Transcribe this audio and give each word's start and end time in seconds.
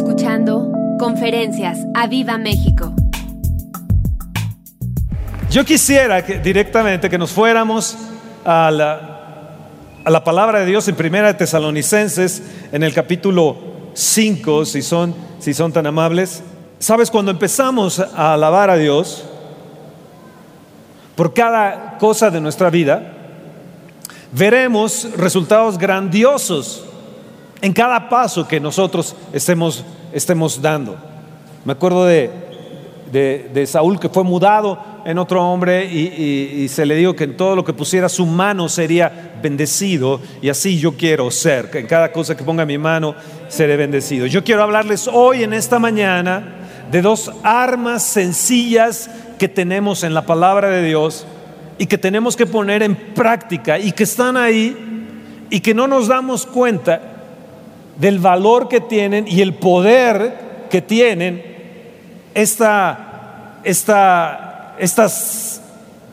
escuchando 0.00 0.72
Conferencias 0.98 1.78
a 1.94 2.06
Viva 2.06 2.38
México. 2.38 2.94
Yo 5.50 5.62
quisiera 5.66 6.24
que 6.24 6.38
directamente 6.38 7.10
que 7.10 7.18
nos 7.18 7.30
fuéramos 7.32 7.98
a 8.42 8.70
la, 8.70 10.24
palabra 10.24 10.60
de 10.60 10.66
Dios 10.66 10.88
en 10.88 10.96
Primera 10.96 11.26
de 11.26 11.34
Tesalonicenses, 11.34 12.42
en 12.72 12.82
el 12.82 12.94
capítulo 12.94 13.58
5, 13.92 14.64
si 14.64 14.80
son, 14.80 15.14
si 15.38 15.52
son 15.52 15.70
tan 15.70 15.86
amables. 15.86 16.42
Sabes, 16.78 17.10
cuando 17.10 17.30
empezamos 17.30 18.00
a 18.00 18.32
alabar 18.32 18.70
a 18.70 18.78
Dios 18.78 19.26
por 21.14 21.34
cada 21.34 21.98
cosa 21.98 22.30
de 22.30 22.40
nuestra 22.40 22.70
vida, 22.70 23.12
veremos 24.32 25.08
resultados 25.18 25.76
grandiosos 25.76 26.86
en 27.62 27.72
cada 27.72 28.08
paso 28.08 28.46
que 28.46 28.60
nosotros 28.60 29.14
estemos, 29.32 29.84
estemos 30.12 30.60
dando. 30.60 30.96
Me 31.64 31.72
acuerdo 31.72 32.06
de, 32.06 32.30
de, 33.10 33.66
Saúl 33.66 33.98
que 33.98 34.08
fue 34.08 34.24
mudado 34.24 34.78
en 35.04 35.18
otro 35.18 35.44
hombre 35.44 35.84
y, 35.84 36.68
se 36.68 36.86
le 36.86 36.94
dijo 36.94 37.14
que 37.14 37.24
en 37.24 37.36
todo 37.36 37.56
lo 37.56 37.64
que 37.64 37.72
pusiera 37.72 38.08
su 38.08 38.24
mano 38.26 38.68
sería 38.68 39.32
bendecido 39.42 40.20
y 40.40 40.48
así 40.48 40.78
yo 40.78 40.96
quiero 40.96 41.30
ser, 41.30 41.70
que 41.70 41.80
en 41.80 41.86
cada 41.86 42.12
cosa 42.12 42.36
que 42.36 42.44
ponga 42.44 42.64
mi 42.64 42.78
mano 42.78 43.14
seré 43.48 43.76
bendecido. 43.76 44.26
Yo 44.26 44.44
quiero 44.44 44.62
hablarles 44.62 45.08
hoy 45.12 45.42
en 45.42 45.52
esta 45.52 45.78
mañana 45.78 46.56
de 46.90 47.02
dos 47.02 47.30
armas 47.42 48.02
sencillas 48.02 49.10
que 49.38 49.48
tenemos 49.48 50.04
en 50.04 50.14
la 50.14 50.26
palabra 50.26 50.70
de 50.70 50.84
Dios 50.86 51.26
y 51.78 51.86
que 51.86 51.98
tenemos 51.98 52.36
que 52.36 52.46
poner 52.46 52.82
en 52.82 52.94
práctica 52.94 53.78
y 53.78 53.92
que 53.92 54.04
están 54.04 54.36
ahí 54.36 54.76
y 55.48 55.60
que 55.60 55.74
no 55.74 55.88
nos 55.88 56.08
damos 56.08 56.46
cuenta 56.46 57.19
del 58.00 58.18
valor 58.18 58.68
que 58.68 58.80
tienen 58.80 59.26
y 59.28 59.42
el 59.42 59.54
poder 59.54 60.66
que 60.70 60.80
tienen 60.80 61.42
esta, 62.34 63.58
esta, 63.62 64.74
estas 64.78 65.60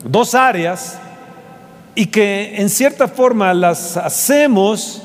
dos 0.04 0.34
áreas 0.34 0.98
y 1.94 2.06
que 2.06 2.56
en 2.56 2.68
cierta 2.68 3.08
forma 3.08 3.54
las 3.54 3.96
hacemos 3.96 5.02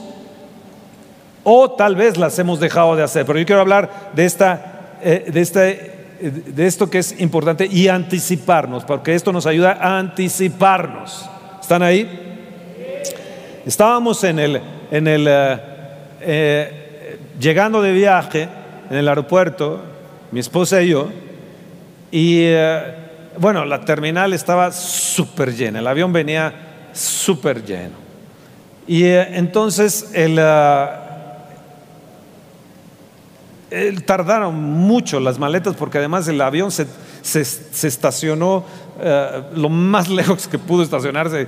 o 1.45 1.72
tal 1.72 1.95
vez 1.95 2.17
las 2.17 2.38
hemos 2.38 2.59
dejado 2.59 2.97
de 2.97 3.03
hacer. 3.03 3.25
Pero 3.25 3.40
yo 3.40 3.45
quiero 3.45 3.62
hablar 3.62 4.12
de, 4.14 4.25
esta, 4.25 4.97
eh, 5.02 5.25
de 5.31 5.42
este 5.42 5.94
de 6.20 6.68
esto 6.68 6.90
que 6.90 7.00
es 7.00 7.20
importante 7.20 7.66
y 7.66 7.90
anticiparnos, 7.90 8.86
porque 8.86 9.14
esto 9.14 9.34
nos 9.34 9.45
ayuda 9.45 9.78
a 9.81 10.00
anticiparnos. 10.00 11.30
¿Están 11.59 11.84
ahí? 11.84 12.08
Estábamos 13.66 14.23
en 14.23 14.40
el, 14.40 14.62
en 14.90 15.08
el 15.08 15.28
eh, 16.26 16.70
eh, 17.02 17.20
llegando 17.40 17.82
de 17.82 17.92
viaje 17.92 18.48
en 18.90 18.98
el 18.98 19.08
aeropuerto, 19.08 19.82
mi 20.32 20.40
esposa 20.40 20.82
y 20.82 20.90
yo, 20.90 21.10
y 22.12 22.40
eh, 22.42 22.82
bueno, 23.38 23.66
la 23.66 23.82
terminal 23.82 24.34
estaba 24.34 24.72
súper 24.72 25.54
llena, 25.56 25.80
el 25.80 25.88
avión 25.88 26.14
venía 26.14 26.54
súper 26.94 27.64
lleno. 27.64 28.04
Y 28.88 29.06
entonces 29.06 30.12
el 30.14 30.38
tardaron 34.06 34.56
mucho 34.56 35.20
las 35.20 35.40
maletas 35.40 35.76
porque 35.76 35.98
además 35.98 36.28
el 36.28 36.40
avión 36.42 36.72
se, 36.72 36.88
estacionó 37.34 38.66
eh, 39.02 39.42
lo 39.56 39.70
más 39.70 40.10
lejos 40.10 40.48
que 40.48 40.60
pudo 40.60 40.84
estacionarse. 40.84 41.48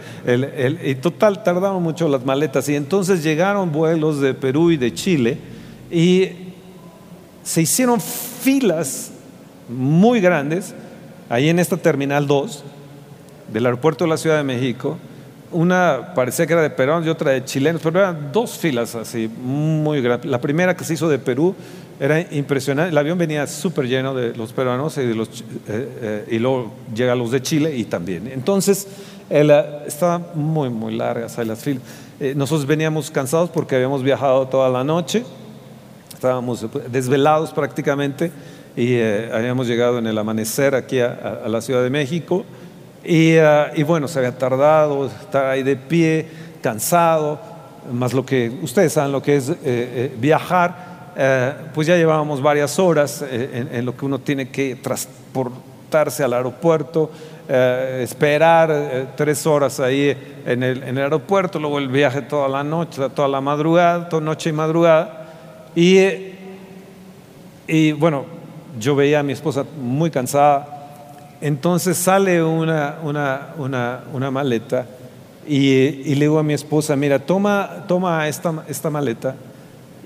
y 0.83 0.95
total, 0.95 1.43
tardaron 1.43 1.81
mucho 1.81 2.07
las 2.07 2.25
maletas. 2.25 2.67
Y 2.69 2.75
entonces 2.75 3.23
llegaron 3.23 3.71
vuelos 3.71 4.19
de 4.21 4.33
Perú 4.33 4.71
y 4.71 4.77
de 4.77 4.93
Chile 4.93 5.37
y 5.91 6.29
se 7.43 7.61
hicieron 7.61 8.01
filas 8.01 9.11
muy 9.69 10.19
grandes 10.19 10.73
ahí 11.29 11.49
en 11.49 11.59
esta 11.59 11.77
Terminal 11.77 12.27
2 12.27 12.63
del 13.51 13.65
aeropuerto 13.65 14.03
de 14.03 14.09
la 14.09 14.17
Ciudad 14.17 14.37
de 14.37 14.43
México. 14.43 14.97
Una 15.51 16.13
parecía 16.15 16.47
que 16.47 16.53
era 16.53 16.61
de 16.61 16.69
peruanos 16.71 17.05
y 17.05 17.09
otra 17.09 17.31
de 17.31 17.45
chilenos, 17.45 17.81
pero 17.83 17.99
eran 17.99 18.31
dos 18.31 18.57
filas 18.57 18.95
así, 18.95 19.27
muy 19.27 20.01
grandes. 20.01 20.29
La 20.29 20.41
primera 20.41 20.75
que 20.75 20.83
se 20.83 20.95
hizo 20.95 21.07
de 21.07 21.19
Perú 21.19 21.55
era 21.99 22.19
impresionante. 22.31 22.91
El 22.91 22.97
avión 22.97 23.17
venía 23.17 23.47
súper 23.47 23.87
lleno 23.87 24.13
de 24.13 24.35
los 24.35 24.51
peruanos 24.51 24.97
y, 24.97 25.05
de 25.05 25.15
los, 25.15 25.29
eh, 25.29 25.43
eh, 25.67 26.25
y 26.31 26.39
luego 26.39 26.73
llega 26.93 27.15
los 27.15 27.31
de 27.31 27.41
Chile 27.41 27.75
y 27.75 27.85
también. 27.85 28.27
Entonces, 28.27 28.87
eh, 29.29 29.83
estaba 29.87 30.19
muy, 30.33 30.69
muy 30.69 30.95
largas 30.95 31.37
las 31.45 31.59
filas. 31.59 31.83
nosotros 32.35 32.65
veníamos 32.65 33.09
cansados 33.11 33.49
porque 33.49 33.75
habíamos 33.75 34.03
viajado 34.03 34.47
toda 34.47 34.69
la 34.69 34.83
noche, 34.83 35.23
estábamos 36.13 36.65
desvelados 36.89 37.51
prácticamente 37.51 38.31
y 38.75 38.99
habíamos 38.99 39.67
llegado 39.67 39.99
en 39.99 40.07
el 40.07 40.17
amanecer 40.17 40.75
aquí 40.75 40.99
a, 40.99 41.43
la 41.47 41.61
Ciudad 41.61 41.81
de 41.81 41.89
México. 41.89 42.43
Y, 43.03 43.35
y, 43.75 43.83
bueno, 43.83 44.07
se 44.07 44.19
había 44.19 44.37
tardado, 44.37 45.05
estar 45.05 45.45
ahí 45.45 45.63
de 45.63 45.75
pie, 45.75 46.27
cansado, 46.61 47.39
más 47.91 48.13
lo 48.13 48.25
que 48.25 48.51
ustedes 48.63 48.93
saben 48.93 49.11
lo 49.11 49.21
que 49.21 49.37
es 49.37 49.51
viajar. 50.19 50.84
Eh, 51.17 51.53
pues 51.73 51.87
ya 51.87 51.95
llevábamos 51.95 52.41
varias 52.41 52.77
horas 52.77 53.23
eh, 53.25 53.67
en, 53.71 53.85
lo 53.85 53.95
que 53.95 54.05
uno 54.05 54.19
tiene 54.19 54.49
que 54.49 54.75
transportarse 54.75 56.25
al 56.25 56.33
aeropuerto, 56.33 57.09
eh, 57.47 58.01
esperar 58.03 59.13
tres 59.15 59.47
horas 59.47 59.79
ahí 59.79 60.13
en 60.45 60.61
el, 60.61 60.83
en 60.83 60.97
el, 60.97 61.03
aeropuerto, 61.03 61.57
luego 61.57 61.79
el 61.79 61.87
viaje 61.87 62.21
toda 62.21 62.49
la 62.49 62.65
noche, 62.65 63.01
toda 63.15 63.29
la 63.29 63.39
madrugada, 63.39 64.09
toda 64.09 64.21
noche 64.21 64.49
y 64.49 64.53
madrugada. 64.53 65.27
Y, 65.73 65.99
y 67.65 67.93
bueno, 67.93 68.25
yo 68.77 68.93
veía 68.95 69.21
a 69.21 69.23
mi 69.23 69.31
esposa 69.31 69.63
muy 69.79 70.11
cansada, 70.11 70.67
entonces 71.39 71.95
sale 71.95 72.43
una, 72.43 72.95
una, 73.03 73.53
una, 73.57 74.03
una 74.11 74.31
maleta 74.31 74.85
y, 75.47 75.71
y, 75.79 76.15
le 76.15 76.25
digo 76.25 76.39
a 76.39 76.43
mi 76.43 76.53
esposa, 76.53 76.97
mira, 76.97 77.19
toma, 77.19 77.85
toma 77.87 78.27
esta, 78.27 78.65
esta 78.67 78.89
maleta 78.89 79.35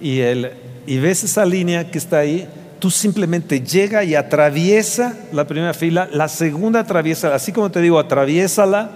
y 0.01 0.19
él 0.19 0.51
y 0.89 0.97
ves 0.97 1.23
esa 1.23 1.45
línea 1.45 1.91
que 1.91 1.99
está 1.99 2.17
ahí, 2.17 2.49
tú 2.79 2.89
simplemente 2.89 3.61
llega 3.61 4.03
y 4.03 4.15
atraviesa 4.15 5.15
la 5.31 5.45
primera 5.45 5.75
fila, 5.75 6.09
la 6.11 6.27
segunda 6.27 6.79
atraviesa, 6.79 7.35
así 7.35 7.51
como 7.51 7.69
te 7.69 7.79
digo, 7.79 7.99
atraviésala 7.99 8.89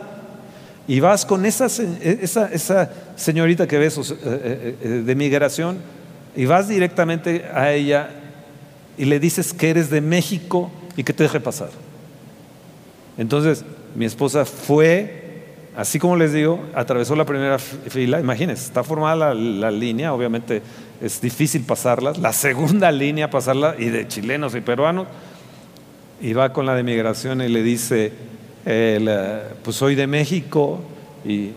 y 0.87 0.99
vas 0.99 1.23
con 1.23 1.45
esa, 1.45 1.67
esa, 1.67 2.89
señorita 3.15 3.67
que 3.67 3.77
ves 3.77 3.95
eh, 3.99 4.15
eh, 4.23 4.75
eh, 4.81 4.87
de 5.05 5.15
migración 5.15 5.77
y 6.35 6.45
vas 6.45 6.67
directamente 6.67 7.45
a 7.53 7.71
ella 7.71 8.09
y 8.97 9.05
le 9.05 9.19
dices 9.19 9.53
que 9.53 9.69
eres 9.69 9.91
de 9.91 10.01
México 10.01 10.71
y 10.97 11.03
que 11.03 11.13
te 11.13 11.21
deje 11.21 11.39
pasar. 11.39 11.69
Entonces, 13.19 13.63
mi 13.93 14.05
esposa 14.05 14.45
fue, 14.45 15.22
así 15.75 15.99
como 15.99 16.15
les 16.15 16.33
digo, 16.33 16.63
atravesó 16.73 17.15
la 17.15 17.25
primera 17.25 17.59
fila, 17.59 18.19
imagínense, 18.19 18.65
está 18.65 18.83
formada 18.83 19.33
la 19.33 19.71
línea, 19.71 20.13
obviamente 20.13 20.61
es 21.01 21.19
difícil 21.19 21.63
pasarlas. 21.63 22.17
La 22.17 22.33
segunda 22.33 22.91
línea 22.91 23.29
pasarla, 23.29 23.75
y 23.77 23.89
de 23.89 24.07
chilenos 24.07 24.55
y 24.55 24.61
peruanos, 24.61 25.07
y 26.21 26.33
va 26.33 26.53
con 26.53 26.65
la 26.65 26.75
de 26.75 26.83
migración 26.83 27.41
y 27.41 27.49
le 27.49 27.61
dice, 27.61 28.13
pues 28.63 29.75
soy 29.75 29.95
de 29.95 30.07
México 30.07 30.79
y, 31.25 31.51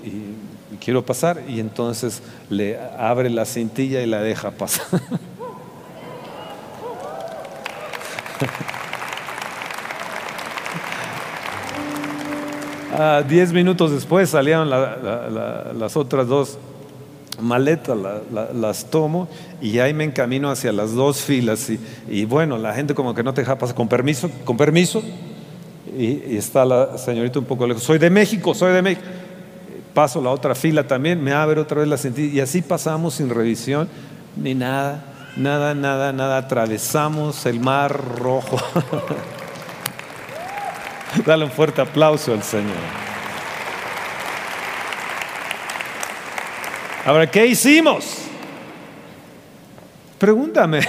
quiero 0.81 1.07
pasar, 1.07 1.43
y 1.49 1.61
entonces 1.61 2.23
le 2.51 2.79
abre 2.99 3.31
la 3.31 3.45
cintilla 3.45 4.03
y 4.03 4.07
la 4.07 4.21
deja 4.21 4.51
pasar. 4.51 5.01
Ah, 12.99 13.23
diez 13.29 13.53
minutos 13.53 13.91
después 13.91 14.31
salieron 14.31 14.71
las 14.71 15.97
otras 15.99 16.27
dos 16.27 16.59
maletas 17.43 17.95
las 18.55 18.87
tomo 18.87 19.29
y 19.61 19.81
ahí 19.81 19.93
me 19.93 20.05
encamino 20.05 20.51
hacia 20.51 20.73
las 20.73 20.95
dos 20.95 21.21
filas 21.21 21.71
y, 22.09 22.25
bueno, 22.25 22.57
la 22.57 22.73
gente 22.73 22.95
como 22.95 23.15
que 23.15 23.23
no 23.23 23.35
te 23.35 23.43
deja 23.43 23.59
pasar, 23.59 23.77
con 23.77 23.87
permiso, 23.87 24.31
con 24.47 24.57
permiso, 24.57 25.03
y, 25.95 26.37
está 26.37 26.65
la 26.65 26.97
señorita 26.97 27.39
un 27.39 27.45
poco 27.45 27.67
lejos, 27.67 27.83
soy 27.83 27.99
de 27.99 28.09
México, 28.09 28.55
soy 28.55 28.73
de 28.73 28.81
México, 28.81 29.07
paso 29.93 30.23
la 30.23 30.31
otra 30.31 30.55
fila 30.55 30.87
también, 30.87 31.23
me 31.23 31.35
abre 31.35 31.61
otra 31.61 31.81
vez 31.81 31.89
la 31.89 31.99
sentí 31.99 32.31
y 32.33 32.41
así 32.41 32.63
pasamos 32.63 33.17
sin 33.17 33.29
revisión, 33.29 33.89
ni 34.37 34.55
nada, 34.55 35.05
nada, 35.37 35.75
nada, 35.75 36.15
nada, 36.15 36.39
atravesamos 36.39 37.45
el 37.45 37.61
mar 37.61 38.01
rojo. 38.19 38.57
Dale 41.25 41.45
un 41.45 41.51
fuerte 41.51 41.81
aplauso 41.81 42.33
al 42.33 42.43
Señor. 42.43 42.75
Ahora, 47.05 47.31
¿qué 47.31 47.47
hicimos? 47.47 48.23
Pregúntame. 50.19 50.81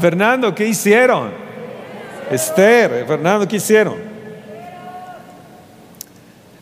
Fernando, 0.00 0.54
¿qué 0.54 0.66
hicieron? 0.66 1.30
Esther, 2.30 3.04
Fernando, 3.06 3.46
¿qué 3.46 3.56
hicieron? 3.56 3.96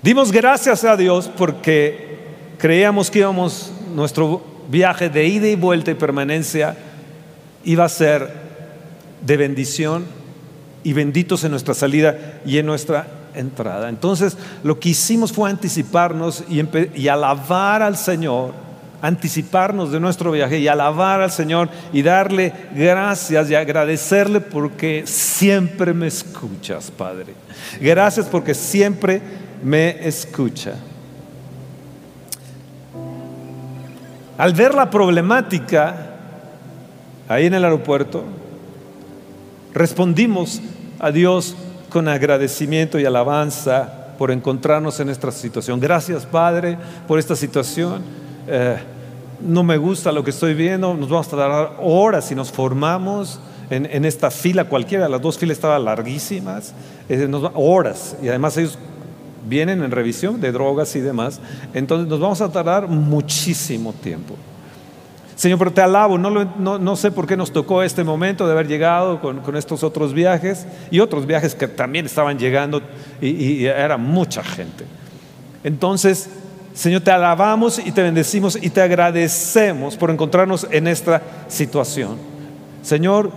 Dimos 0.03 0.33
gracias 0.33 0.83
a 0.85 0.97
Dios 0.97 1.31
porque 1.37 2.19
creíamos 2.59 3.11
que 3.11 3.21
íbamos 3.21 3.71
nuestro 3.95 4.43
viaje 4.69 5.09
de 5.09 5.27
ida 5.27 5.47
y 5.47 5.55
vuelta 5.57 5.91
y 5.91 5.95
permanencia 5.95 6.77
iba 7.65 7.85
a 7.85 7.89
ser 7.89 8.33
de 9.21 9.37
bendición 9.37 10.20
y 10.83 10.93
benditos 10.93 11.45
en 11.45 11.51
nuestra 11.51 11.75
salida 11.75 12.41
y 12.45 12.59
en 12.59 12.67
nuestra 12.67 13.07
entrada. 13.35 13.89
Entonces, 13.89 14.37
lo 14.63 14.79
que 14.81 14.91
hicimos 14.91 15.33
fue 15.33 15.51
anticiparnos 15.51 16.45
y, 16.49 17.09
alabar 17.09 17.83
al 17.83 17.97
Señor 17.97 18.71
anticiparnos 19.03 19.93
de 19.93 19.99
nuestro 19.99 20.31
viaje 20.31 20.59
y 20.59 20.69
alabar 20.69 21.23
al 21.23 21.31
Señor 21.31 21.71
y 21.91 22.03
darle 22.03 22.53
gracias 22.75 23.49
y 23.49 23.55
agradecerle 23.55 24.43
porque 24.43 25.05
siempre 25.07 25.95
me 25.95 26.07
escuchas, 26.07 26.91
Padre. 26.91 27.33
Gracias 27.81 28.27
porque 28.27 28.53
siempre 28.53 29.23
me 29.63 30.07
escucha. 30.07 30.75
Al 34.37 34.53
ver 34.53 34.75
la 34.75 34.91
problemática 34.91 36.17
ahí 37.27 37.47
en 37.47 37.55
el 37.55 37.65
aeropuerto, 37.65 38.25
respondimos 39.75 40.61
a 40.99 41.11
Dios 41.11 41.57
con 41.89 42.09
agradecimiento 42.09 42.99
y 42.99 43.05
alabanza 43.05 44.15
por 44.19 44.31
encontrarnos 44.31 45.01
en 45.01 45.09
esta 45.09 45.33
situación. 45.33 45.81
Gracias, 45.81 46.27
Padre, 46.27 46.79
por 47.09 47.19
esta 47.19 47.35
situación. 47.35 48.03
Eh, 48.47 48.77
no 49.41 49.63
me 49.63 49.77
gusta 49.79 50.13
lo 50.13 50.23
que 50.23 50.31
estoy 50.31 50.55
viendo, 50.55 50.95
nos 50.95 51.09
vamos 51.09 51.27
a 51.29 51.31
tardar 51.31 51.77
horas 51.81 52.31
y 52.31 52.35
nos 52.35 52.51
formamos 52.51 53.41
en, 53.71 54.05
esta 54.05 54.31
fila. 54.31 54.65
Cualquiera, 54.65 55.09
las 55.09 55.23
dos 55.23 55.39
filas 55.39 55.57
estaban 55.57 55.85
larguísimas, 55.85 56.75
eh, 57.09 57.31
horas, 57.55 58.17
y 58.23 58.29
además 58.29 58.57
ellos 58.57 58.79
vienen 59.49 59.83
en 59.83 59.91
revisión 59.91 60.41
de 60.41 60.53
drogas 60.53 60.95
y 60.97 61.01
demás, 61.01 61.41
entonces 61.73 62.09
nos 62.09 62.21
vamos 62.21 62.41
a 62.41 62.51
tardar 62.51 62.89
muchísimo 62.89 63.93
tiempo. 63.95 64.37
Señor, 65.41 65.59
pero 65.59 65.73
te 65.73 65.81
alabo, 65.81 66.19
no, 66.19 66.97
sé 66.97 67.11
por 67.11 67.27
qué 67.27 67.35
nos 67.35 67.51
tocó 67.51 67.83
este 67.83 68.05
momento 68.05 68.45
de 68.45 68.53
haber 68.53 68.69
llegado 68.69 69.23
con, 69.23 69.57
estos 69.57 69.83
otros 69.83 70.13
viajes 70.13 70.67
y 70.91 71.01
otros 71.01 71.25
viajes 71.25 71.55
que 71.55 71.67
también 71.67 72.05
estaban 72.05 72.39
llegando 72.39 72.83
y, 73.23 73.29
y 73.29 73.65
era 73.65 73.97
mucha 73.97 74.45
gente. 74.45 74.85
Entonces, 75.65 76.29
Señor, 76.75 77.01
te 77.01 77.11
alabamos 77.11 77.79
y 77.79 77.91
te 77.91 78.03
bendecimos 78.03 78.59
y 78.61 78.69
te 78.69 78.83
agradecemos 78.83 79.97
por 79.97 80.11
encontrarnos 80.11 80.67
en 80.71 80.87
esta 80.87 81.23
situación. 81.49 82.19
Señor, 82.83 83.33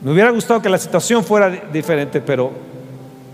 me 0.00 0.10
hubiera 0.10 0.30
gustado 0.30 0.62
que 0.62 0.70
la 0.70 0.78
situación 0.78 1.22
fuera 1.22 1.50
diferente, 1.70 2.22
pero 2.22 2.50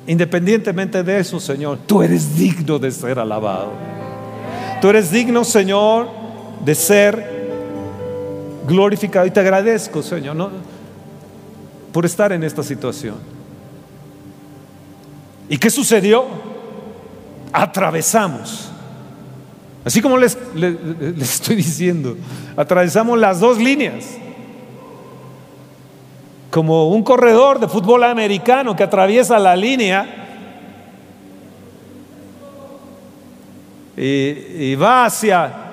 independientemente 0.08 1.04
de 1.04 1.20
eso, 1.20 1.38
Señor, 1.38 1.78
tú 1.86 2.02
eres 2.02 2.36
digno 2.36 2.80
de 2.80 2.90
ser 2.90 3.16
alabado. 3.20 3.70
Tú 4.80 4.88
eres 4.88 5.12
digno, 5.12 5.44
Señor, 5.44 6.08
de 6.64 6.74
ser 6.74 7.33
glorificado. 8.66 9.26
Y 9.26 9.30
te 9.30 9.40
agradezco, 9.40 10.02
Señor, 10.02 10.50
por 11.92 12.04
estar 12.04 12.32
en 12.32 12.42
esta 12.42 12.62
situación. 12.62 13.16
¿Y 15.48 15.58
qué 15.58 15.70
sucedió? 15.70 16.24
Atravesamos 17.52 18.70
Así 19.84 20.00
como 20.00 20.16
les, 20.16 20.38
estoy 21.20 21.56
diciendo, 21.56 22.16
atravesamos 22.56 23.18
las 23.18 23.38
dos 23.38 23.58
líneas. 23.58 24.16
Como 26.50 26.88
un 26.88 27.02
corredor 27.02 27.60
de 27.60 27.68
fútbol 27.68 28.04
americano 28.04 28.74
que 28.74 28.82
atraviesa 28.82 29.38
la 29.38 29.54
línea 29.54 30.06
y, 33.96 34.74
va 34.76 35.04
hacia, 35.04 35.63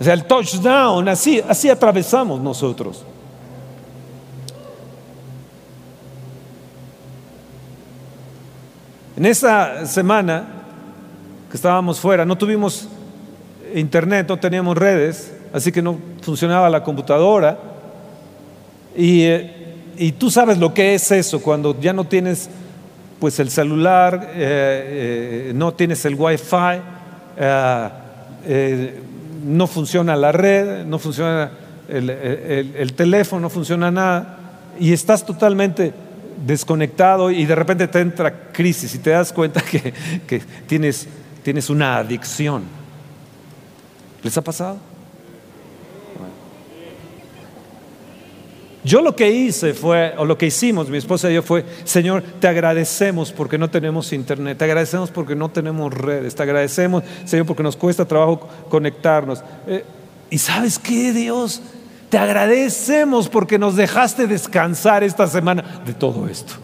hacia 0.00 0.12
el 0.12 0.24
touchdown, 0.24 1.08
así, 1.08 1.42
así 1.48 1.68
atravesamos 1.70 2.40
nosotros. 2.40 3.04
En 9.16 9.24
esa 9.24 9.86
semana 9.86 10.44
que 11.50 11.56
estábamos 11.56 11.98
fuera, 11.98 12.26
no 12.26 12.36
tuvimos 12.36 12.88
internet, 13.74 14.26
no 14.28 14.36
teníamos 14.38 14.76
redes, 14.76 15.32
así 15.52 15.72
que 15.72 15.80
no 15.80 15.98
funcionaba 16.20 16.68
la 16.68 16.82
computadora. 16.82 17.58
Y, 18.94 19.22
eh, 19.22 19.74
y 19.96 20.12
tú 20.12 20.30
sabes 20.30 20.58
lo 20.58 20.74
que 20.74 20.94
es 20.94 21.10
eso, 21.10 21.40
cuando 21.40 21.78
ya 21.80 21.94
no 21.94 22.04
tienes 22.04 22.50
pues 23.18 23.38
el 23.40 23.50
celular, 23.50 24.32
eh, 24.34 25.48
eh, 25.48 25.52
no 25.54 25.72
tienes 25.72 26.04
el 26.04 26.14
wifi, 26.14 26.80
no 29.46 29.66
funciona 29.66 30.16
la 30.16 30.32
red, 30.32 30.84
no 30.84 30.98
funciona 30.98 31.50
el, 31.88 32.10
el 32.10 32.92
teléfono, 32.94 33.42
no 33.42 33.50
funciona 33.50 33.90
nada, 33.90 34.38
y 34.78 34.92
estás 34.92 35.24
totalmente 35.24 35.92
desconectado 36.44 37.30
y 37.30 37.46
de 37.46 37.54
repente 37.54 37.88
te 37.88 38.00
entra 38.00 38.50
crisis 38.52 38.94
y 38.94 38.98
te 38.98 39.10
das 39.10 39.32
cuenta 39.32 39.62
que, 39.62 39.94
que 40.26 40.40
tienes 40.66 41.08
tienes 41.46 41.70
una 41.70 41.98
adicción. 41.98 42.64
¿Les 44.24 44.36
ha 44.36 44.42
pasado? 44.42 44.78
Yo 48.86 49.02
lo 49.02 49.16
que 49.16 49.28
hice 49.28 49.74
fue, 49.74 50.14
o 50.16 50.24
lo 50.24 50.38
que 50.38 50.46
hicimos, 50.46 50.88
mi 50.88 50.96
esposa 50.96 51.28
y 51.28 51.34
yo 51.34 51.42
fue, 51.42 51.64
Señor, 51.82 52.22
te 52.38 52.46
agradecemos 52.46 53.32
porque 53.32 53.58
no 53.58 53.68
tenemos 53.68 54.12
internet, 54.12 54.58
te 54.58 54.64
agradecemos 54.64 55.10
porque 55.10 55.34
no 55.34 55.48
tenemos 55.48 55.92
redes, 55.92 56.36
te 56.36 56.44
agradecemos, 56.44 57.02
Señor, 57.24 57.46
porque 57.46 57.64
nos 57.64 57.76
cuesta 57.76 58.04
trabajo 58.04 58.48
conectarnos. 58.68 59.42
Eh, 59.66 59.84
y 60.30 60.38
sabes 60.38 60.78
qué, 60.78 61.12
Dios, 61.12 61.62
te 62.10 62.16
agradecemos 62.16 63.28
porque 63.28 63.58
nos 63.58 63.74
dejaste 63.74 64.28
descansar 64.28 65.02
esta 65.02 65.26
semana 65.26 65.82
de 65.84 65.92
todo 65.92 66.28
esto. 66.28 66.54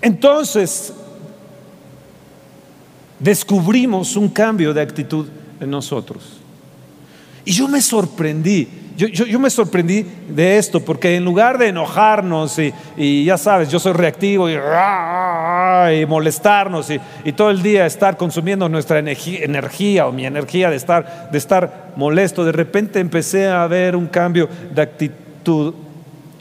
Entonces, 0.00 0.94
descubrimos 3.18 4.16
un 4.16 4.30
cambio 4.30 4.72
de 4.72 4.80
actitud 4.80 5.26
en 5.62 5.70
nosotros. 5.70 6.40
Y 7.44 7.52
yo 7.52 7.66
me 7.66 7.80
sorprendí, 7.80 8.68
yo, 8.96 9.40
me 9.40 9.50
sorprendí 9.50 10.06
de 10.28 10.58
esto, 10.58 10.84
porque 10.84 11.16
en 11.16 11.24
lugar 11.24 11.58
de 11.58 11.68
enojarnos 11.68 12.56
y, 12.96 13.24
ya 13.24 13.36
sabes, 13.36 13.68
yo 13.68 13.80
soy 13.80 13.94
reactivo 13.94 14.48
y, 14.48 14.56
molestarnos 16.06 16.88
y, 16.90 17.32
todo 17.32 17.50
el 17.50 17.62
día 17.62 17.86
estar 17.86 18.16
consumiendo 18.16 18.68
nuestra 18.68 18.98
energía, 19.00 20.06
o 20.06 20.12
mi 20.12 20.26
energía 20.26 20.70
de 20.70 20.76
estar, 20.76 21.30
de 21.32 21.38
estar 21.38 21.92
molesto, 21.96 22.44
de 22.44 22.52
repente 22.52 23.00
empecé 23.00 23.48
a 23.48 23.66
ver 23.66 23.96
un 23.96 24.06
cambio 24.06 24.48
de 24.72 24.82
actitud 24.82 25.74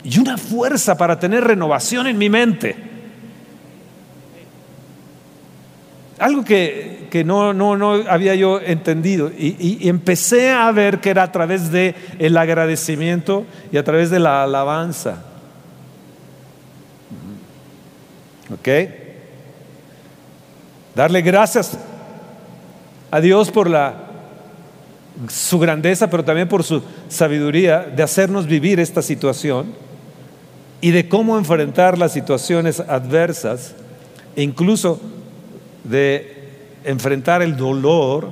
y 0.04 0.20
una 0.20 0.38
fuerza 0.38 0.98
para 0.98 1.20
tener 1.20 1.44
renovación 1.44 2.06
en 2.08 2.18
mi 2.18 2.30
mente. 2.30 2.91
Algo 6.22 6.46
que, 6.46 7.24
no, 7.26 7.52
no, 7.52 7.76
no, 7.76 7.94
había 8.08 8.36
yo 8.36 8.62
entendido 8.62 9.32
y, 9.36 9.90
empecé 9.90 10.52
a 10.52 10.72
ver 10.72 11.00
que 11.00 11.10
era 11.10 11.24
a 11.24 11.32
través 11.32 11.72
del 11.72 11.96
el 12.20 12.38
agradecimiento 12.38 13.44
y 13.72 13.78
a 13.78 13.84
través 13.84 14.12
de 14.12 14.20
la 14.20 14.44
alabanza. 14.44 15.24
¿Ok? 18.54 18.68
Darle 20.94 21.24
gracias 21.24 21.76
a 23.10 23.20
Dios 23.20 23.50
por 23.50 23.68
la, 23.68 23.96
su 25.28 25.58
grandeza, 25.58 26.08
pero 26.08 26.24
también 26.24 26.48
por 26.48 26.64
su 26.64 26.84
sabiduría 27.10 27.80
de 27.80 28.04
hacernos 28.04 28.46
vivir 28.46 28.80
esta 28.80 29.02
situación 29.02 29.74
y 30.82 30.92
de 30.92 31.10
cómo 31.10 31.40
enfrentar 31.40 31.98
las 31.98 32.12
situaciones 32.12 32.80
adversas 32.80 33.74
e 34.36 34.44
incluso 34.44 35.02
de 35.84 36.42
enfrentar 36.84 37.42
el 37.42 37.58
dolor 37.58 38.30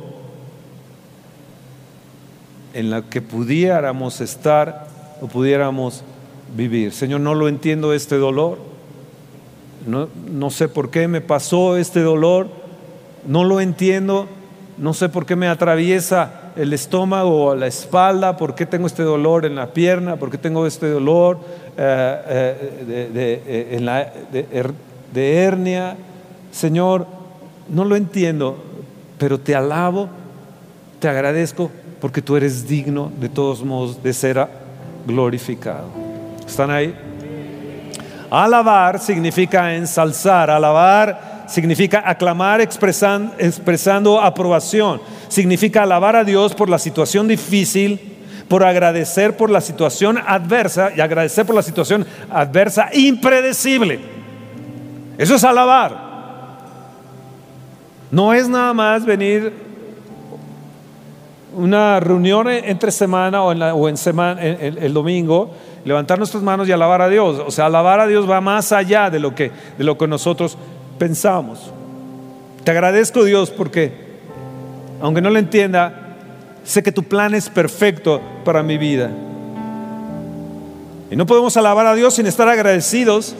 en 2.73 2.89
la 2.89 3.01
que 3.03 3.21
pudiéramos 3.21 4.21
estar 4.21 4.87
o 5.21 5.27
pudiéramos 5.27 6.03
vivir. 6.55 6.91
Señor, 6.93 7.21
no 7.21 7.35
lo 7.35 7.47
entiendo 7.47 7.93
este 7.93 8.17
dolor. 8.17 8.57
No, 9.87 10.07
no, 10.29 10.49
sé 10.49 10.67
por 10.67 10.89
qué 10.91 11.07
me 11.07 11.21
pasó 11.21 11.77
este 11.77 12.01
dolor. 12.01 12.47
No 13.27 13.43
lo 13.43 13.59
entiendo. 13.59 14.27
No 14.77 14.93
sé 14.93 15.09
por 15.09 15.25
qué 15.25 15.35
me 15.35 15.47
atraviesa 15.47 16.51
el 16.55 16.73
estómago 16.73 17.45
o 17.45 17.55
la 17.55 17.67
espalda. 17.67 18.37
¿Por 18.37 18.55
qué 18.55 18.65
tengo 18.65 18.87
este 18.87 19.03
dolor 19.03 19.45
en 19.45 19.55
la 19.55 19.73
pierna? 19.73 20.15
¿Por 20.15 20.29
qué 20.29 20.37
tengo 20.37 20.65
este 20.65 20.89
dolor 20.89 21.39
eh, 21.77 22.21
eh, 22.27 23.09
de, 23.11 24.43
de, 24.43 24.73
de 25.13 25.37
hernia? 25.37 25.97
Señor, 26.51 27.18
no 27.71 27.85
lo 27.85 27.95
entiendo, 27.95 28.57
pero 29.17 29.39
te 29.39 29.55
alabo, 29.55 30.09
te 30.99 31.07
agradezco 31.07 31.71
porque 32.01 32.21
tú 32.21 32.35
eres 32.35 32.67
digno 32.67 33.11
de 33.19 33.29
todos 33.29 33.63
modos 33.63 34.01
de 34.01 34.13
ser 34.13 34.47
glorificado. 35.05 35.87
¿Están 36.47 36.71
ahí? 36.71 36.95
Alabar 38.31 38.99
significa 38.99 39.73
ensalzar, 39.75 40.49
alabar 40.49 41.45
significa 41.47 42.03
aclamar 42.05 42.61
expresando 42.61 44.21
aprobación. 44.21 45.01
Significa 45.27 45.83
alabar 45.83 46.15
a 46.15 46.23
Dios 46.23 46.53
por 46.53 46.69
la 46.69 46.79
situación 46.79 47.27
difícil, 47.27 47.99
por 48.47 48.63
agradecer 48.63 49.35
por 49.35 49.49
la 49.49 49.61
situación 49.61 50.17
adversa 50.25 50.91
y 50.95 51.01
agradecer 51.01 51.45
por 51.45 51.55
la 51.55 51.63
situación 51.63 52.05
adversa 52.31 52.89
impredecible. 52.93 53.99
Eso 55.17 55.35
es 55.35 55.43
alabar. 55.43 56.08
No 58.11 58.33
es 58.33 58.49
nada 58.49 58.73
más 58.73 59.05
venir 59.05 59.53
una 61.55 61.99
reunión 61.99 62.47
entre 62.49 62.91
semana 62.91 63.43
o 63.43 63.89
en, 63.89 63.97
semana, 63.97 64.41
el, 64.41 64.93
domingo, 64.93 65.51
levantar 65.83 66.17
nuestras 66.17 66.43
manos 66.43 66.67
y 66.67 66.71
alabar 66.71 67.01
a 67.01 67.09
Dios. 67.09 67.41
O 67.45 67.51
sea, 67.51 67.65
alabar 67.65 67.99
a 67.99 68.07
Dios 68.07 68.29
va 68.29 68.41
más 68.41 68.71
allá 68.71 69.09
de 69.09 69.19
lo 69.19 69.35
que, 69.35 69.51
de 69.77 69.83
lo 69.83 69.97
que 69.97 70.07
nosotros 70.07 70.57
pensamos. 70.97 71.71
Te 72.63 72.71
agradezco 72.71 73.23
Dios 73.23 73.51
porque, 73.51 73.91
aunque 75.01 75.21
no 75.21 75.29
lo 75.29 75.39
entienda, 75.39 76.17
sé 76.63 76.83
que 76.83 76.91
tu 76.91 77.03
plan 77.03 77.33
es 77.33 77.49
perfecto 77.49 78.21
para 78.43 78.63
mi 78.63 78.77
vida. 78.77 79.11
Y 81.11 81.15
no 81.15 81.25
podemos 81.25 81.57
alabar 81.57 81.87
a 81.87 81.95
Dios 81.95 82.15
sin 82.15 82.27
estar 82.27 82.47
agradecidos. 82.47 83.35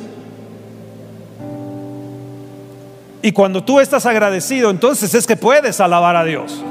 Y 3.22 3.32
cuando 3.32 3.64
tú 3.64 3.80
estás 3.80 4.06
agradecido, 4.06 4.70
entonces 4.70 5.14
es 5.14 5.28
que 5.28 5.36
puedes 5.36 5.80
alabar 5.80 6.16
a 6.16 6.24
Dios. 6.24 6.64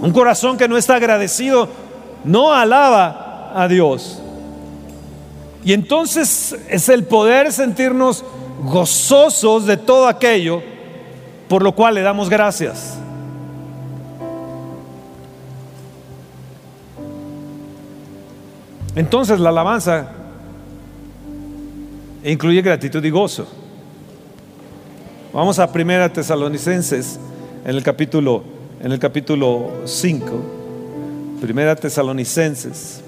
Un 0.00 0.12
corazón 0.12 0.58
que 0.58 0.68
no 0.68 0.76
está 0.76 0.96
agradecido 0.96 1.68
no 2.24 2.52
alaba 2.52 3.52
a 3.54 3.68
Dios. 3.68 4.20
Y 5.64 5.72
entonces 5.72 6.54
es 6.68 6.88
el 6.88 7.04
poder 7.04 7.52
sentirnos 7.52 8.24
gozosos 8.62 9.66
de 9.66 9.76
todo 9.76 10.08
aquello 10.08 10.62
por 11.48 11.62
lo 11.62 11.72
cual 11.72 11.94
le 11.94 12.02
damos 12.02 12.28
gracias. 12.28 12.98
Entonces 18.96 19.40
la 19.40 19.48
alabanza 19.50 20.08
incluye 22.24 22.62
gratitud 22.62 23.04
y 23.04 23.10
gozo. 23.10 23.46
Vamos 25.34 25.58
a 25.58 25.72
Primera 25.72 26.08
Tesalonicenses 26.12 27.18
en 27.64 27.74
el 27.74 27.82
capítulo 27.82 28.44
en 28.80 28.92
el 28.92 29.00
capítulo 29.00 29.68
5. 29.84 30.26
Primera 31.40 31.74
Tesalonicenses. 31.74 33.02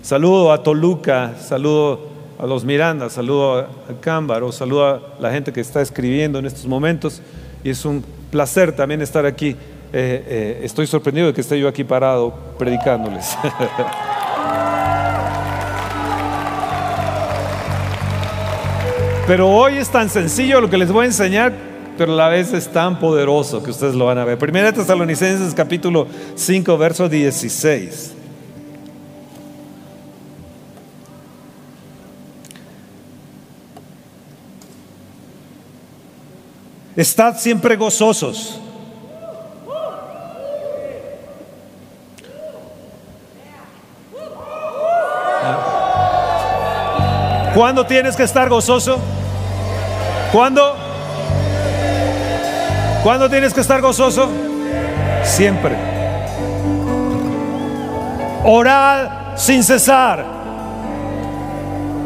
Saludo 0.00 0.50
a 0.50 0.62
Toluca, 0.62 1.34
saludo 1.38 2.08
a 2.38 2.46
los 2.46 2.64
Miranda, 2.64 3.10
saludo 3.10 3.58
a 3.58 3.68
Cámbaro, 4.00 4.50
saludo 4.50 4.86
a 4.86 5.02
la 5.20 5.30
gente 5.30 5.52
que 5.52 5.60
está 5.60 5.82
escribiendo 5.82 6.38
en 6.38 6.46
estos 6.46 6.64
momentos 6.64 7.20
y 7.62 7.68
es 7.68 7.84
un 7.84 8.02
placer 8.30 8.74
también 8.74 9.02
estar 9.02 9.26
aquí. 9.26 9.50
Eh, 9.92 10.24
eh, 10.26 10.60
estoy 10.62 10.86
sorprendido 10.86 11.26
de 11.26 11.34
que 11.34 11.42
esté 11.42 11.60
yo 11.60 11.68
aquí 11.68 11.84
parado 11.84 12.32
predicándoles. 12.56 13.36
Pero 19.28 19.46
hoy 19.46 19.76
es 19.76 19.90
tan 19.90 20.08
sencillo 20.08 20.58
lo 20.58 20.70
que 20.70 20.78
les 20.78 20.90
voy 20.90 21.02
a 21.02 21.08
enseñar, 21.08 21.52
pero 21.98 22.14
a 22.14 22.16
la 22.16 22.28
vez 22.30 22.54
es 22.54 22.66
tan 22.72 22.98
poderoso 22.98 23.62
que 23.62 23.70
ustedes 23.70 23.94
lo 23.94 24.06
van 24.06 24.16
a 24.16 24.24
ver. 24.24 24.38
Primera 24.38 24.72
Tesalonicenses 24.72 25.52
capítulo 25.52 26.06
5, 26.34 26.78
verso 26.78 27.10
16. 27.10 28.14
Estad 36.96 37.36
siempre 37.36 37.76
gozosos. 37.76 38.58
¿Cuándo 47.58 47.84
tienes 47.84 48.14
que 48.14 48.22
estar 48.22 48.48
gozoso? 48.48 49.00
¿Cuándo? 50.30 50.76
¿Cuándo 53.02 53.28
tienes 53.28 53.52
que 53.52 53.60
estar 53.62 53.80
gozoso? 53.80 54.28
Siempre. 55.24 55.74
Orar 58.44 59.34
sin 59.36 59.64
cesar. 59.64 60.24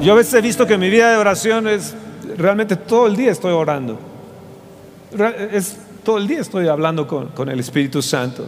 Yo 0.01 0.15
a 0.15 0.17
veces 0.17 0.33
he 0.33 0.41
visto 0.41 0.67
que 0.67 0.79
mi 0.79 0.89
vida 0.89 1.11
de 1.11 1.19
oración 1.19 1.69
es 1.69 1.95
realmente 2.39 2.75
todo 2.75 3.07
el 3.07 3.15
día 3.15 3.31
estoy 3.31 3.53
orando. 3.53 3.99
Es, 5.53 5.77
todo 6.03 6.17
el 6.17 6.29
día 6.29 6.41
estoy 6.41 6.69
hablando 6.69 7.07
con, 7.07 7.27
con 7.27 7.51
el 7.51 7.61
Espíritu 7.61 8.01
Santo. 8.01 8.47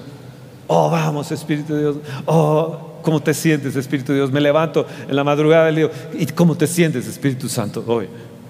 Oh, 0.68 0.88
vamos, 0.88 1.30
Espíritu 1.30 1.74
de 1.74 1.80
Dios. 1.80 1.96
Oh, 2.24 2.93
¿cómo 3.04 3.22
te 3.22 3.32
sientes, 3.34 3.76
Espíritu 3.76 4.12
Dios? 4.12 4.32
Me 4.32 4.40
levanto 4.40 4.86
en 5.08 5.14
la 5.14 5.22
madrugada 5.22 5.70
y 5.70 5.74
le 5.74 5.82
digo, 5.82 5.92
¿y 6.14 6.26
cómo 6.26 6.56
te 6.56 6.66
sientes, 6.66 7.06
Espíritu 7.06 7.48
Santo, 7.48 7.84
hoy? 7.86 8.08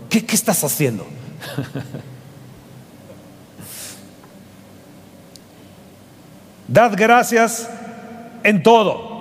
¿Qué, 0.08 0.24
estás 0.30 0.64
haciendo? 0.64 1.04
Dad 6.68 6.94
gracias 6.96 7.68
en 8.42 8.62
todo. 8.62 9.12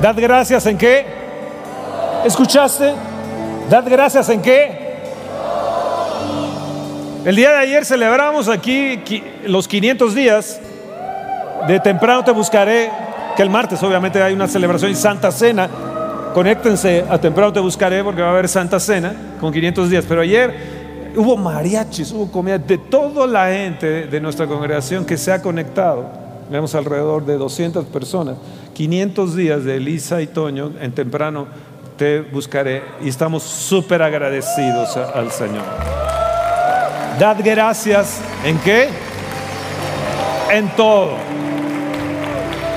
Dad 0.00 0.16
gracias 0.16 0.64
en 0.66 0.78
qué? 0.78 1.04
¿Escuchaste? 2.24 2.94
Dad 3.68 3.84
gracias 3.86 4.28
en 4.30 4.40
qué? 4.40 4.77
El 7.24 7.34
día 7.34 7.50
de 7.50 7.56
ayer 7.56 7.84
celebramos 7.84 8.48
aquí 8.48 9.02
los 9.44 9.66
500 9.66 10.14
días 10.14 10.60
de 11.66 11.80
temprano 11.80 12.22
te 12.24 12.30
buscaré 12.30 12.90
que 13.36 13.42
el 13.42 13.50
martes 13.50 13.82
obviamente 13.82 14.22
hay 14.22 14.34
una 14.34 14.46
celebración 14.46 14.92
y 14.92 14.94
Santa 14.94 15.32
Cena. 15.32 15.68
Conéctense 16.32 17.04
a 17.08 17.18
temprano 17.18 17.52
te 17.52 17.60
buscaré 17.60 18.04
porque 18.04 18.22
va 18.22 18.28
a 18.28 18.30
haber 18.30 18.48
Santa 18.48 18.78
Cena 18.78 19.14
con 19.40 19.52
500 19.52 19.90
días. 19.90 20.04
Pero 20.08 20.20
ayer 20.20 21.12
hubo 21.16 21.36
mariachis, 21.36 22.12
hubo 22.12 22.30
comida 22.30 22.56
de 22.56 22.78
toda 22.78 23.26
la 23.26 23.48
gente 23.48 24.06
de 24.06 24.20
nuestra 24.20 24.46
congregación 24.46 25.04
que 25.04 25.16
se 25.16 25.32
ha 25.32 25.42
conectado. 25.42 26.06
Vemos 26.50 26.74
alrededor 26.76 27.26
de 27.26 27.36
200 27.36 27.84
personas. 27.86 28.36
500 28.74 29.34
días 29.34 29.64
de 29.64 29.76
Elisa 29.76 30.22
y 30.22 30.28
Toño 30.28 30.70
en 30.80 30.92
temprano 30.92 31.48
te 31.96 32.20
buscaré 32.20 32.82
y 33.02 33.08
estamos 33.08 33.42
súper 33.42 34.02
agradecidos 34.02 34.96
al 34.96 35.32
Señor. 35.32 36.17
Dad 37.18 37.38
gracias 37.42 38.20
en 38.44 38.58
qué? 38.58 38.88
En 40.52 40.68
todo. 40.76 41.16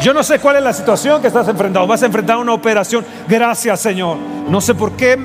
Yo 0.01 0.15
no 0.15 0.23
sé 0.23 0.39
cuál 0.39 0.55
es 0.55 0.63
la 0.63 0.73
situación 0.73 1.21
que 1.21 1.27
estás 1.27 1.47
enfrentando. 1.47 1.87
Vas 1.87 2.01
a 2.01 2.07
enfrentar 2.07 2.37
una 2.37 2.53
operación. 2.53 3.05
Gracias, 3.27 3.79
Señor. 3.79 4.17
No 4.49 4.59
sé 4.59 4.73
por 4.73 4.93
qué 4.93 5.15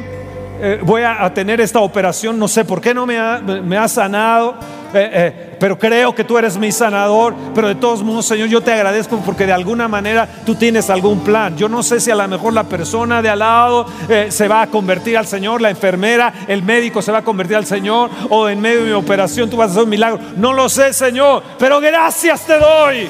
eh, 0.60 0.80
voy 0.82 1.00
a, 1.02 1.32
tener 1.32 1.62
esta 1.62 1.80
operación. 1.80 2.38
No 2.38 2.46
sé 2.46 2.66
por 2.66 2.82
qué 2.82 2.92
no 2.92 3.06
me 3.06 3.16
ha, 3.16 3.88
sanado. 3.88 4.56
Eh, 4.92 5.10
eh, 5.12 5.45
pero 5.58 5.78
creo 5.78 6.14
que 6.14 6.24
tú 6.24 6.38
eres 6.38 6.56
mi 6.56 6.72
sanador. 6.72 7.34
Pero 7.54 7.68
de 7.68 7.74
todos 7.74 8.02
modos, 8.02 8.26
Señor, 8.26 8.48
yo 8.48 8.60
te 8.60 8.72
agradezco 8.72 9.20
porque 9.24 9.46
de 9.46 9.52
alguna 9.52 9.88
manera 9.88 10.28
tú 10.44 10.54
tienes 10.54 10.90
algún 10.90 11.20
plan. 11.20 11.56
Yo 11.56 11.68
no 11.68 11.82
sé 11.82 12.00
si 12.00 12.10
a 12.10 12.14
lo 12.14 12.26
mejor 12.28 12.52
la 12.52 12.64
persona 12.64 13.22
de 13.22 13.28
al 13.28 13.38
lado 13.40 13.86
se 14.28 14.48
va 14.48 14.62
a 14.62 14.66
convertir 14.68 15.16
al 15.16 15.26
Señor, 15.26 15.60
la 15.60 15.70
enfermera, 15.70 16.32
el 16.48 16.62
médico 16.62 17.02
se 17.02 17.12
va 17.12 17.18
a 17.18 17.22
convertir 17.22 17.56
al 17.56 17.66
Señor, 17.66 18.10
o 18.30 18.48
en 18.48 18.60
medio 18.60 18.80
de 18.80 18.86
mi 18.86 18.92
operación 18.92 19.50
tú 19.50 19.56
vas 19.56 19.68
a 19.68 19.70
hacer 19.72 19.84
un 19.84 19.90
milagro. 19.90 20.20
No 20.36 20.52
lo 20.52 20.68
sé, 20.68 20.92
Señor, 20.92 21.42
pero 21.58 21.80
gracias 21.80 22.42
te 22.46 22.58
doy. 22.58 23.08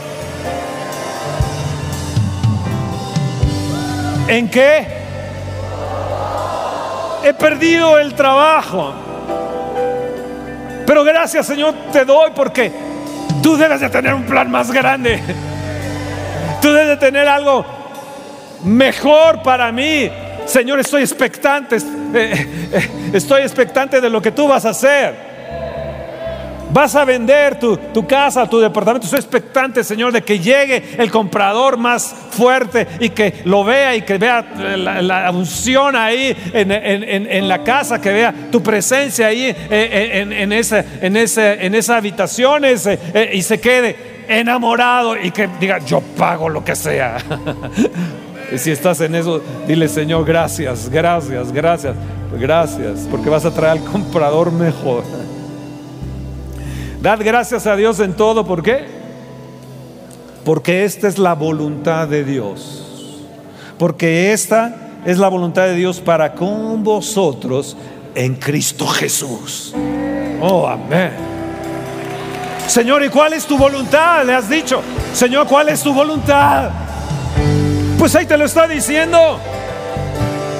¿En 4.29 4.49
qué? 4.51 4.87
He 7.23 7.33
perdido 7.35 7.99
el 7.99 8.15
trabajo. 8.15 9.06
Pero 10.87 11.05
gracias 11.05 11.47
Señor 11.47 11.75
te 11.93 12.05
doy 12.05 12.31
porque 12.35 12.73
tú 13.43 13.57
debes 13.57 13.81
de 13.81 13.91
tener 13.91 14.15
un 14.15 14.25
plan 14.25 14.51
más 14.51 14.71
grande. 14.71 15.21
Tú 16.63 16.73
debes 16.73 16.89
de 16.89 16.97
tener 16.97 17.29
algo 17.29 17.65
mejor 18.65 19.43
para 19.43 19.71
mí. 19.73 20.11
Señor, 20.47 20.81
estoy 20.81 21.03
expectante. 21.03 21.77
Eh, 21.77 22.69
eh, 22.73 22.91
estoy 23.13 23.43
expectante 23.43 24.01
de 24.01 24.09
lo 24.09 24.23
que 24.23 24.31
tú 24.31 24.49
vas 24.49 24.65
a 24.65 24.71
hacer. 24.71 25.26
Vas 26.73 26.95
a 26.97 27.05
vender 27.05 27.59
tu, 27.59 28.07
casa, 28.07 28.49
tu 28.49 28.59
departamento. 28.59 29.07
Soy 29.07 29.19
expectante, 29.19 29.85
Señor, 29.85 30.13
de 30.13 30.23
que 30.23 30.39
llegue 30.39 30.83
el 30.99 31.11
comprador 31.11 31.77
más 31.77 32.15
fuerte 32.31 32.87
y 33.01 33.11
que 33.11 33.43
lo 33.45 33.65
vea 33.65 33.95
y 33.95 34.03
que 34.03 34.19
vea 34.19 34.43
la, 34.77 35.31
unción 35.31 35.97
ahí 35.97 36.37
en, 36.53 37.49
la 37.49 37.63
casa, 37.63 38.01
que 38.01 38.13
vea 38.13 38.35
tu 38.51 38.63
presencia 38.63 39.29
ahí 39.29 39.55
en, 39.71 40.53
esa, 40.53 40.85
en, 41.01 41.17
esa, 41.17 41.55
en 41.55 41.75
esa 41.75 41.97
habitación 41.97 42.65
y 43.33 43.43
se 43.43 43.61
quede. 43.61 44.17
enamorado 44.29 45.17
y 45.17 45.31
que 45.31 45.49
diga, 45.61 45.79
yo 45.79 46.01
pago 46.01 46.49
lo 46.49 46.65
que 46.65 46.75
sea. 46.75 47.19
y 48.53 48.59
si 48.59 48.73
estás 48.73 49.01
en 49.01 49.15
eso, 49.15 49.41
dile, 49.69 49.89
Señor, 49.89 50.25
gracias, 50.25 50.89
gracias, 50.89 51.53
gracias, 51.53 51.95
gracias, 52.33 53.07
porque 53.09 53.31
vas 53.31 53.45
a 53.45 53.53
traer 53.53 53.79
al 53.79 53.85
comprador 53.85 54.51
mejor. 54.51 55.05
Dad 57.07 57.21
gracias 57.23 57.69
a 57.69 57.77
Dios 57.77 58.01
en 58.01 58.15
todo, 58.15 58.45
¿por 58.45 58.65
qué? 58.65 58.85
Porque 60.45 60.85
esta 60.85 61.07
es 61.07 61.21
la 61.21 61.35
voluntad 61.35 62.09
de 62.09 62.25
Dios. 62.25 63.23
Porque 63.79 64.33
esta 64.33 64.75
es 65.05 65.17
la 65.17 65.29
voluntad 65.29 65.67
de 65.67 65.77
Dios 65.77 66.01
para 66.01 66.33
con 66.33 66.83
vosotros 66.83 67.77
en 68.17 68.35
Cristo 68.35 68.89
Jesús. 68.89 69.73
Oh, 70.41 70.67
amén. 70.67 71.13
Señor, 72.67 73.05
¿y 73.05 73.09
cuál 73.09 73.35
es 73.35 73.47
tu 73.47 73.57
voluntad? 73.57 74.27
Le 74.27 74.35
has 74.35 74.49
dicho, 74.49 74.83
Señor, 75.13 75.47
¿cuál 75.47 75.69
es 75.69 75.81
tu 75.85 75.95
voluntad? 75.95 76.71
Pues 78.01 78.17
ahí 78.17 78.27
te 78.27 78.37
lo 78.37 78.47
está 78.47 78.67
diciendo. 78.67 79.39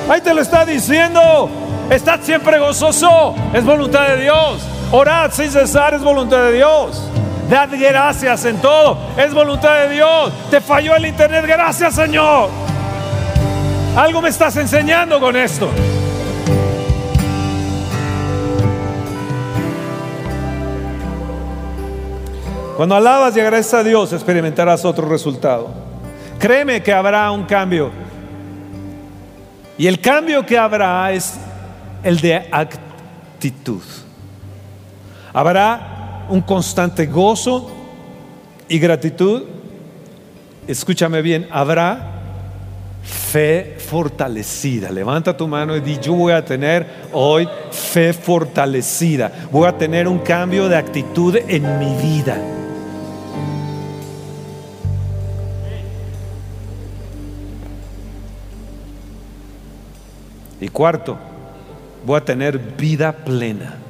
Ahí 0.09 0.21
te 0.21 0.33
lo 0.33 0.43
está 0.43 0.65
diciendo. 0.65 1.51
Estad 1.91 2.21
siempre 2.23 2.61
gozoso. 2.61 3.35
Es 3.53 3.65
voluntad 3.65 4.07
de 4.11 4.23
Dios. 4.23 4.76
Orad 4.93 5.33
sin 5.33 5.51
cesar. 5.51 5.95
Es 5.95 6.03
voluntad 6.03 6.45
de 6.45 6.53
Dios. 6.53 7.03
Dad 7.49 7.69
gracias 7.73 8.45
en 8.45 8.61
todo. 8.61 8.99
Es 9.17 9.33
voluntad 9.33 9.75
de 9.81 9.95
Dios. 9.95 10.33
Te 10.51 10.61
falló 10.61 10.95
el 10.97 11.07
internet. 11.07 11.45
Gracias, 11.47 11.95
Señor. 11.95 12.51
Algo 13.97 14.21
me 14.21 14.29
estás 14.29 14.57
enseñando 14.57 15.19
con 15.21 15.37
esto. 15.37 15.71
Cuando 22.77 22.95
alabas 22.95 23.35
y 23.35 23.41
agradeces 23.41 23.73
a 23.73 23.83
Dios, 23.83 24.13
experimentarás 24.13 24.85
otro 24.85 25.09
resultado. 25.09 25.71
Créeme 26.39 26.83
que 26.83 26.93
habrá 26.93 27.31
un 27.31 27.45
cambio. 27.45 27.91
Y 29.79 29.87
el 29.87 29.99
cambio 30.01 30.45
que 30.45 30.59
habrá 30.59 31.11
es 31.11 31.39
el 32.03 32.21
de 32.21 32.49
actitud. 32.53 33.83
Habrá 35.37 36.25
un 36.31 36.41
constante 36.41 37.05
gozo 37.05 37.71
y 38.71 38.79
gratitud. 38.79 39.43
Escúchame 40.67 41.21
bien, 41.21 41.47
habrá 41.51 42.23
fe 43.03 43.77
fortalecida. 43.79 44.91
Levanta 44.91 45.37
tu 45.37 45.47
mano 45.47 45.77
y 45.77 45.81
di, 45.81 45.99
yo 45.99 46.15
voy 46.15 46.33
a 46.33 46.43
tener 46.43 46.87
hoy 47.13 47.47
fe 47.71 48.15
fortalecida. 48.15 49.31
Voy 49.53 49.69
a 49.69 49.77
tener 49.77 50.09
un 50.09 50.21
cambio 50.21 50.71
de 50.71 50.77
actitud 50.79 51.37
en 51.37 51.79
mi 51.81 51.95
vida. 52.01 52.39
Y 60.63 60.69
cuarto, 60.69 61.19
voy 62.07 62.17
a 62.17 62.25
tener 62.25 62.59
vida 62.59 63.13
plena. 63.13 63.86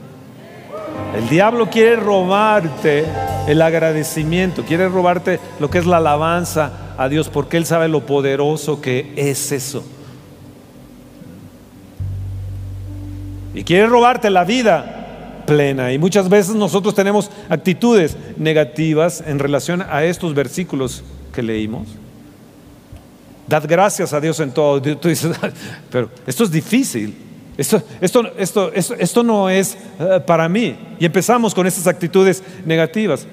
El 1.17 1.29
diablo 1.29 1.71
quiere 1.71 1.97
robarte 1.97 3.05
el 3.47 3.63
agradecimiento, 3.63 4.65
quiere 4.65 4.89
robarte 4.89 5.41
lo 5.61 5.71
que 5.71 5.79
es 5.79 5.87
la 5.87 5.97
alabanza 5.97 6.95
a 6.99 7.09
Dios, 7.09 7.29
porque 7.29 7.57
Él 7.57 7.67
sabe 7.67 7.89
lo 7.89 8.05
poderoso 8.05 8.81
que 8.81 9.13
es 9.17 9.53
eso. 9.53 9.85
Y 13.55 13.65
quiere 13.65 13.87
robarte 13.87 14.29
la 14.29 14.45
vida 14.45 15.43
plena. 15.47 15.93
Y 15.93 15.99
muchas 15.99 16.29
veces 16.29 16.55
nosotros 16.55 16.95
tenemos 16.95 17.31
actitudes 17.49 18.17
negativas 18.37 19.25
en 19.27 19.39
relación 19.39 19.83
a 19.89 20.05
estos 20.05 20.35
versículos 20.35 21.03
que 21.33 21.43
leímos. 21.43 21.89
Dad 23.47 23.65
gracias 23.67 24.13
a 24.13 24.21
Dios 24.21 24.39
en 24.41 24.51
todo. 24.51 24.83
Tú 24.83 25.09
dices, 25.09 25.35
pero 25.91 26.11
esto 26.27 26.45
es 26.45 26.51
difícil. 26.51 27.26
Esto, 27.59 27.83
esto, 28.01 28.33
esto, 28.37 28.71
esto, 28.75 29.23
no 29.23 29.49
es 29.49 29.77
eh, 29.99 30.21
para 30.27 30.49
mí. 30.49 30.77
Y 30.99 31.07
empezamos 31.07 31.55
con 31.55 31.67
esas 31.67 31.87
actitudes 31.87 32.43
negativas. 32.65 33.27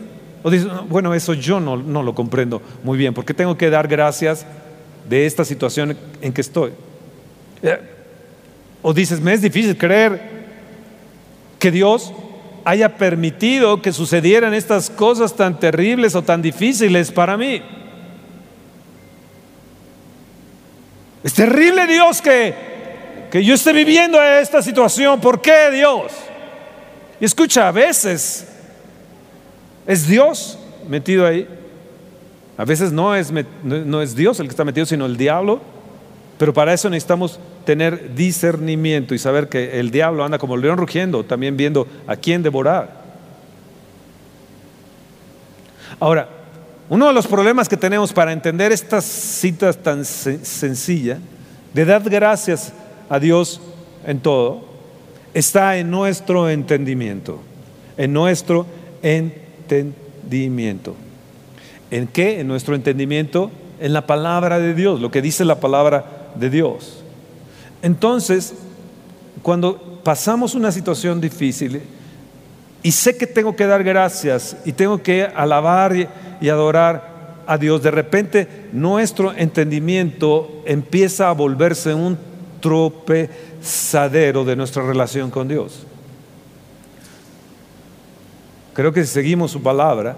O 0.43 0.49
dices, 0.49 0.67
bueno, 0.89 1.13
eso 1.13 1.33
yo 1.33 1.59
no, 1.59 1.77
no 1.77 2.03
lo 2.03 2.15
comprendo 2.15 2.61
muy 2.83 2.97
bien. 2.97 3.13
¿Por 3.13 3.25
qué 3.25 3.33
tengo 3.33 3.57
que 3.57 3.69
dar 3.69 3.87
gracias 3.87 4.45
de 5.09 5.25
esta 5.25 5.43
situación 5.43 5.97
en 6.21 6.33
que 6.33 6.41
estoy? 6.41 6.71
Eh, 7.61 7.79
o 8.81 8.93
dices, 8.93 9.19
me 9.19 9.33
es 9.33 9.41
difícil 9.41 9.77
creer 9.77 10.21
que 11.59 11.71
Dios 11.71 12.13
haya 12.65 12.97
permitido 12.97 13.81
que 13.81 13.91
sucedieran 13.91 14.53
estas 14.53 14.89
cosas 14.89 15.35
tan 15.35 15.59
terribles 15.59 16.15
o 16.15 16.21
tan 16.21 16.41
difíciles 16.41 17.11
para 17.11 17.37
mí. 17.37 17.61
Es 21.23 21.33
terrible 21.33 21.87
Dios 21.87 22.21
que, 22.21 22.72
que 23.33 23.43
yo 23.43 23.55
esté 23.55 23.73
viviendo 23.73 24.21
esta 24.21 24.61
situación. 24.61 25.19
¿Por 25.19 25.41
qué 25.41 25.71
Dios? 25.71 26.11
Y 27.19 27.25
escucha, 27.25 27.67
a 27.67 27.71
veces 27.71 28.45
es 29.87 30.07
Dios 30.07 30.59
metido 30.87 31.25
ahí. 31.25 31.47
A 32.57 32.63
veces 32.63 32.91
no 32.91 33.15
es, 33.15 33.33
no 33.63 34.03
es 34.03 34.15
Dios 34.15 34.39
el 34.39 34.45
que 34.45 34.51
está 34.51 34.63
metido, 34.63 34.85
sino 34.85 35.07
el 35.07 35.17
diablo. 35.17 35.61
Pero 36.37 36.53
para 36.53 36.75
eso 36.75 36.91
necesitamos 36.91 37.39
tener 37.65 38.13
discernimiento 38.13 39.15
y 39.15 39.17
saber 39.17 39.49
que 39.49 39.79
el 39.79 39.89
diablo 39.89 40.23
anda 40.23 40.37
como 40.37 40.53
el 40.53 40.61
león 40.61 40.77
rugiendo, 40.77 41.25
también 41.25 41.57
viendo 41.57 41.87
a 42.05 42.15
quién 42.15 42.43
devorar. 42.43 43.01
Ahora, 45.99 46.29
uno 46.87 47.07
de 47.07 47.13
los 47.13 47.25
problemas 47.25 47.67
que 47.67 47.77
tenemos 47.77 48.13
para 48.13 48.31
entender 48.31 48.71
estas 48.71 49.05
citas 49.05 49.75
tan 49.75 50.05
sencillas, 50.05 51.17
de 51.73 51.83
dar 51.83 52.03
gracias 52.03 52.73
a 53.13 53.19
Dios 53.19 53.61
en 54.07 54.21
todo, 54.21 54.61
está 55.35 55.77
en 55.77 55.91
nuestro 55.91 56.49
entendimiento, 56.49 57.39
en 57.95 58.11
nuestro 58.11 58.65
entendimiento. 59.03 60.95
¿En 61.91 62.07
qué? 62.07 62.39
En 62.39 62.47
nuestro 62.47 62.73
entendimiento, 62.73 63.51
en 63.79 63.93
la 63.93 64.07
palabra 64.07 64.57
de 64.57 64.73
Dios, 64.73 64.99
lo 64.99 65.11
que 65.11 65.21
dice 65.21 65.45
la 65.45 65.59
palabra 65.59 66.31
de 66.33 66.49
Dios. 66.49 67.03
Entonces, 67.83 68.55
cuando 69.43 70.01
pasamos 70.03 70.55
una 70.55 70.71
situación 70.71 71.21
difícil 71.21 71.83
y 72.81 72.91
sé 72.93 73.15
que 73.15 73.27
tengo 73.27 73.55
que 73.55 73.67
dar 73.67 73.83
gracias 73.83 74.57
y 74.65 74.71
tengo 74.71 75.03
que 75.03 75.21
alabar 75.23 75.95
y 76.41 76.49
adorar 76.49 77.43
a 77.45 77.59
Dios, 77.59 77.83
de 77.83 77.91
repente 77.91 78.47
nuestro 78.71 79.33
entendimiento 79.35 80.63
empieza 80.65 81.29
a 81.29 81.33
volverse 81.33 81.93
un 81.93 82.32
tropezadero 82.63 84.45
de 84.45 84.55
nuestra 84.55 84.83
relación 84.83 85.29
con 85.29 85.49
Dios. 85.49 85.85
Creo 88.73 88.93
que 88.93 89.03
si 89.05 89.11
seguimos 89.11 89.51
su 89.51 89.61
palabra 89.61 90.15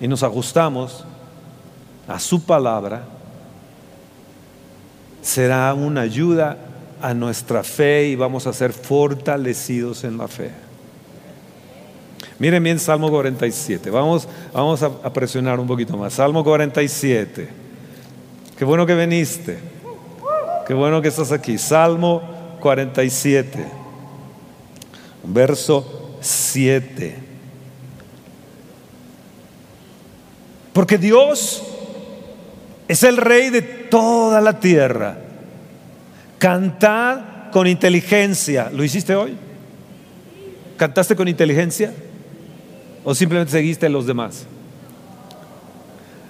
y 0.00 0.06
nos 0.06 0.22
ajustamos 0.22 1.04
a 2.06 2.20
su 2.20 2.44
palabra, 2.44 3.02
será 5.20 5.74
una 5.74 6.02
ayuda 6.02 6.56
a 7.02 7.12
nuestra 7.12 7.64
fe 7.64 8.06
y 8.06 8.14
vamos 8.14 8.46
a 8.46 8.52
ser 8.52 8.72
fortalecidos 8.72 10.04
en 10.04 10.16
la 10.16 10.28
fe. 10.28 10.52
Miren 12.38 12.62
bien 12.62 12.78
Salmo 12.78 13.10
47. 13.10 13.90
Vamos, 13.90 14.28
vamos 14.54 14.80
a, 14.82 15.12
presionar 15.12 15.58
un 15.58 15.66
poquito 15.66 15.96
más. 15.96 16.14
Salmo 16.14 16.44
47. 16.44 17.48
Qué 18.56 18.64
bueno 18.64 18.86
que 18.86 18.94
viniste. 18.94 19.69
Qué 20.70 20.74
bueno 20.74 21.02
que 21.02 21.08
estás 21.08 21.32
aquí. 21.32 21.58
Salmo 21.58 22.22
47. 22.60 23.66
Verso 25.24 26.16
7. 26.20 27.18
Porque 30.72 30.96
Dios 30.96 31.60
es 32.86 33.02
el 33.02 33.16
rey 33.16 33.50
de 33.50 33.62
toda 33.62 34.40
la 34.40 34.60
tierra. 34.60 35.18
Cantad 36.38 37.50
con 37.50 37.66
inteligencia. 37.66 38.70
¿Lo 38.72 38.84
hiciste 38.84 39.16
hoy? 39.16 39.36
¿Cantaste 40.76 41.16
con 41.16 41.26
inteligencia? 41.26 41.92
¿O 43.02 43.12
simplemente 43.16 43.50
seguiste 43.50 43.86
a 43.86 43.90
los 43.90 44.06
demás? 44.06 44.46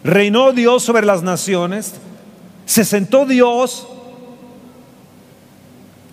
Reinó 0.02 0.52
Dios 0.52 0.82
sobre 0.82 1.04
las 1.04 1.22
naciones, 1.22 1.96
se 2.64 2.86
sentó 2.86 3.26
Dios 3.26 3.86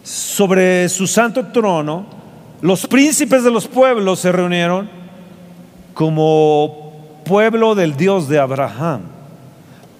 sobre 0.07 0.87
su 0.87 1.05
santo 1.05 1.47
trono, 1.47 2.05
los 2.61 2.87
príncipes 2.87 3.43
de 3.43 3.51
los 3.51 3.67
pueblos 3.67 4.21
se 4.21 4.31
reunieron 4.31 4.89
como 5.93 6.93
pueblo 7.25 7.75
del 7.75 7.97
Dios 7.97 8.29
de 8.29 8.39
Abraham, 8.39 9.01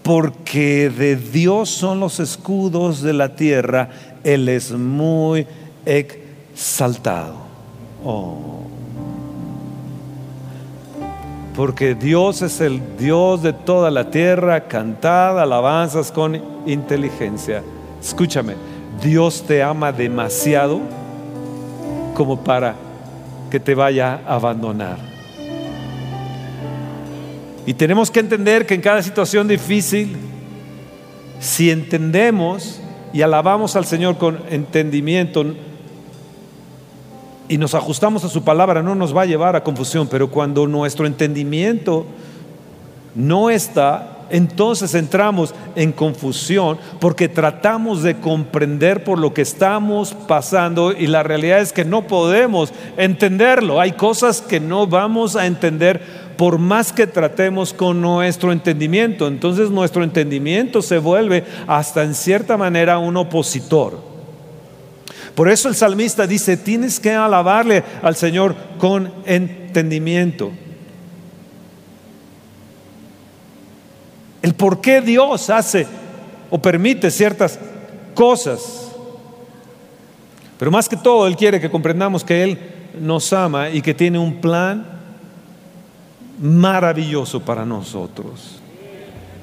porque 0.03 0.89
de 0.89 1.17
Dios 1.17 1.69
son 1.69 1.99
los 1.99 2.21
escudos 2.21 3.01
de 3.01 3.11
la 3.11 3.35
tierra, 3.35 3.89
Él 4.23 4.47
es 4.47 4.71
muy 4.71 5.45
exaltado. 5.85 7.35
Oh. 8.05 8.61
porque 11.53 11.95
Dios 11.95 12.43
es 12.43 12.61
el 12.61 12.79
Dios 12.97 13.41
de 13.41 13.51
toda 13.51 13.89
la 13.89 14.11
tierra, 14.11 14.67
cantad 14.67 15.41
alabanzas 15.41 16.11
con 16.11 16.39
inteligencia. 16.67 17.63
Escúchame, 17.99 18.53
Dios 19.01 19.43
te 19.47 19.61
ama 19.61 19.91
demasiado 19.91 20.81
como 22.13 22.43
para 22.43 22.75
que 23.51 23.59
te 23.59 23.75
vaya 23.75 24.21
a 24.25 24.35
abandonar. 24.35 24.97
Y 27.65 27.73
tenemos 27.73 28.09
que 28.09 28.21
entender 28.21 28.65
que 28.65 28.73
en 28.73 28.81
cada 28.81 29.03
situación 29.03 29.47
difícil, 29.47 30.17
si 31.39 31.69
entendemos 31.69 32.79
y 33.13 33.21
alabamos 33.21 33.75
al 33.75 33.85
Señor 33.85 34.17
con 34.17 34.39
entendimiento 34.49 35.45
y 37.49 37.57
nos 37.57 37.75
ajustamos 37.75 38.23
a 38.23 38.29
su 38.29 38.43
palabra, 38.43 38.81
no 38.81 38.95
nos 38.95 39.15
va 39.15 39.23
a 39.23 39.25
llevar 39.25 39.55
a 39.55 39.63
confusión, 39.63 40.07
pero 40.07 40.29
cuando 40.29 40.65
nuestro 40.67 41.05
entendimiento 41.05 42.05
no 43.15 43.49
está 43.49 44.16
entonces 44.29 44.93
entramos 44.93 45.53
en 45.75 45.91
confusión 45.91 46.77
porque 46.99 47.29
tratamos 47.29 48.03
de 48.03 48.17
comprender 48.17 49.03
por 49.03 49.19
lo 49.19 49.33
que 49.33 49.41
estamos 49.41 50.13
pasando 50.13 50.91
y 50.91 51.07
la 51.07 51.23
realidad 51.23 51.59
es 51.59 51.73
que 51.73 51.85
no 51.85 52.07
podemos 52.07 52.73
entenderlo. 52.97 53.79
Hay 53.79 53.93
cosas 53.93 54.41
que 54.41 54.59
no 54.59 54.87
vamos 54.87 55.35
a 55.35 55.45
entender 55.45 56.01
por 56.37 56.59
más 56.59 56.93
que 56.93 57.07
tratemos 57.07 57.73
con 57.73 58.01
nuestro 58.01 58.51
entendimiento. 58.51 59.27
Entonces 59.27 59.69
nuestro 59.69 60.03
entendimiento 60.03 60.81
se 60.81 60.99
vuelve 60.99 61.43
hasta 61.65 62.03
en 62.03 62.13
cierta 62.13 62.57
manera 62.57 62.99
un 62.99 63.17
opositor. 63.17 63.99
Por 65.35 65.49
eso 65.49 65.69
el 65.69 65.75
salmista 65.75 66.25
dice, 66.25 66.57
tienes 66.57 66.99
que 66.99 67.11
alabarle 67.11 67.83
al 68.01 68.15
Señor 68.15 68.55
con 68.79 69.11
entendimiento. 69.25 70.51
El 74.47 74.55
por 74.55 74.79
qué 74.79 75.01
Dios 75.01 75.49
hace 75.49 75.85
o 76.49 76.57
permite 76.57 77.11
ciertas 77.11 77.59
cosas. 78.15 78.93
Pero 80.57 80.71
más 80.71 80.87
que 80.87 80.95
todo, 80.95 81.27
Él 81.27 81.35
quiere 81.35 81.59
que 81.59 81.69
comprendamos 81.69 82.23
que 82.23 82.43
Él 82.43 82.59
nos 82.97 83.33
ama 83.33 83.69
y 83.69 83.81
que 83.81 83.93
tiene 83.93 84.17
un 84.17 84.39
plan 84.39 84.85
maravilloso 86.39 87.41
para 87.41 87.65
nosotros. 87.65 88.61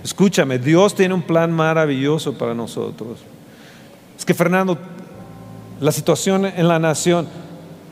Escúchame, 0.02 0.58
Dios 0.58 0.94
tiene 0.94 1.12
un 1.12 1.22
plan 1.22 1.52
maravilloso 1.52 2.38
para 2.38 2.54
nosotros. 2.54 3.18
Es 4.18 4.24
que 4.24 4.32
Fernando, 4.32 4.78
la 5.80 5.92
situación 5.92 6.46
en 6.46 6.66
la 6.66 6.78
nación, 6.78 7.28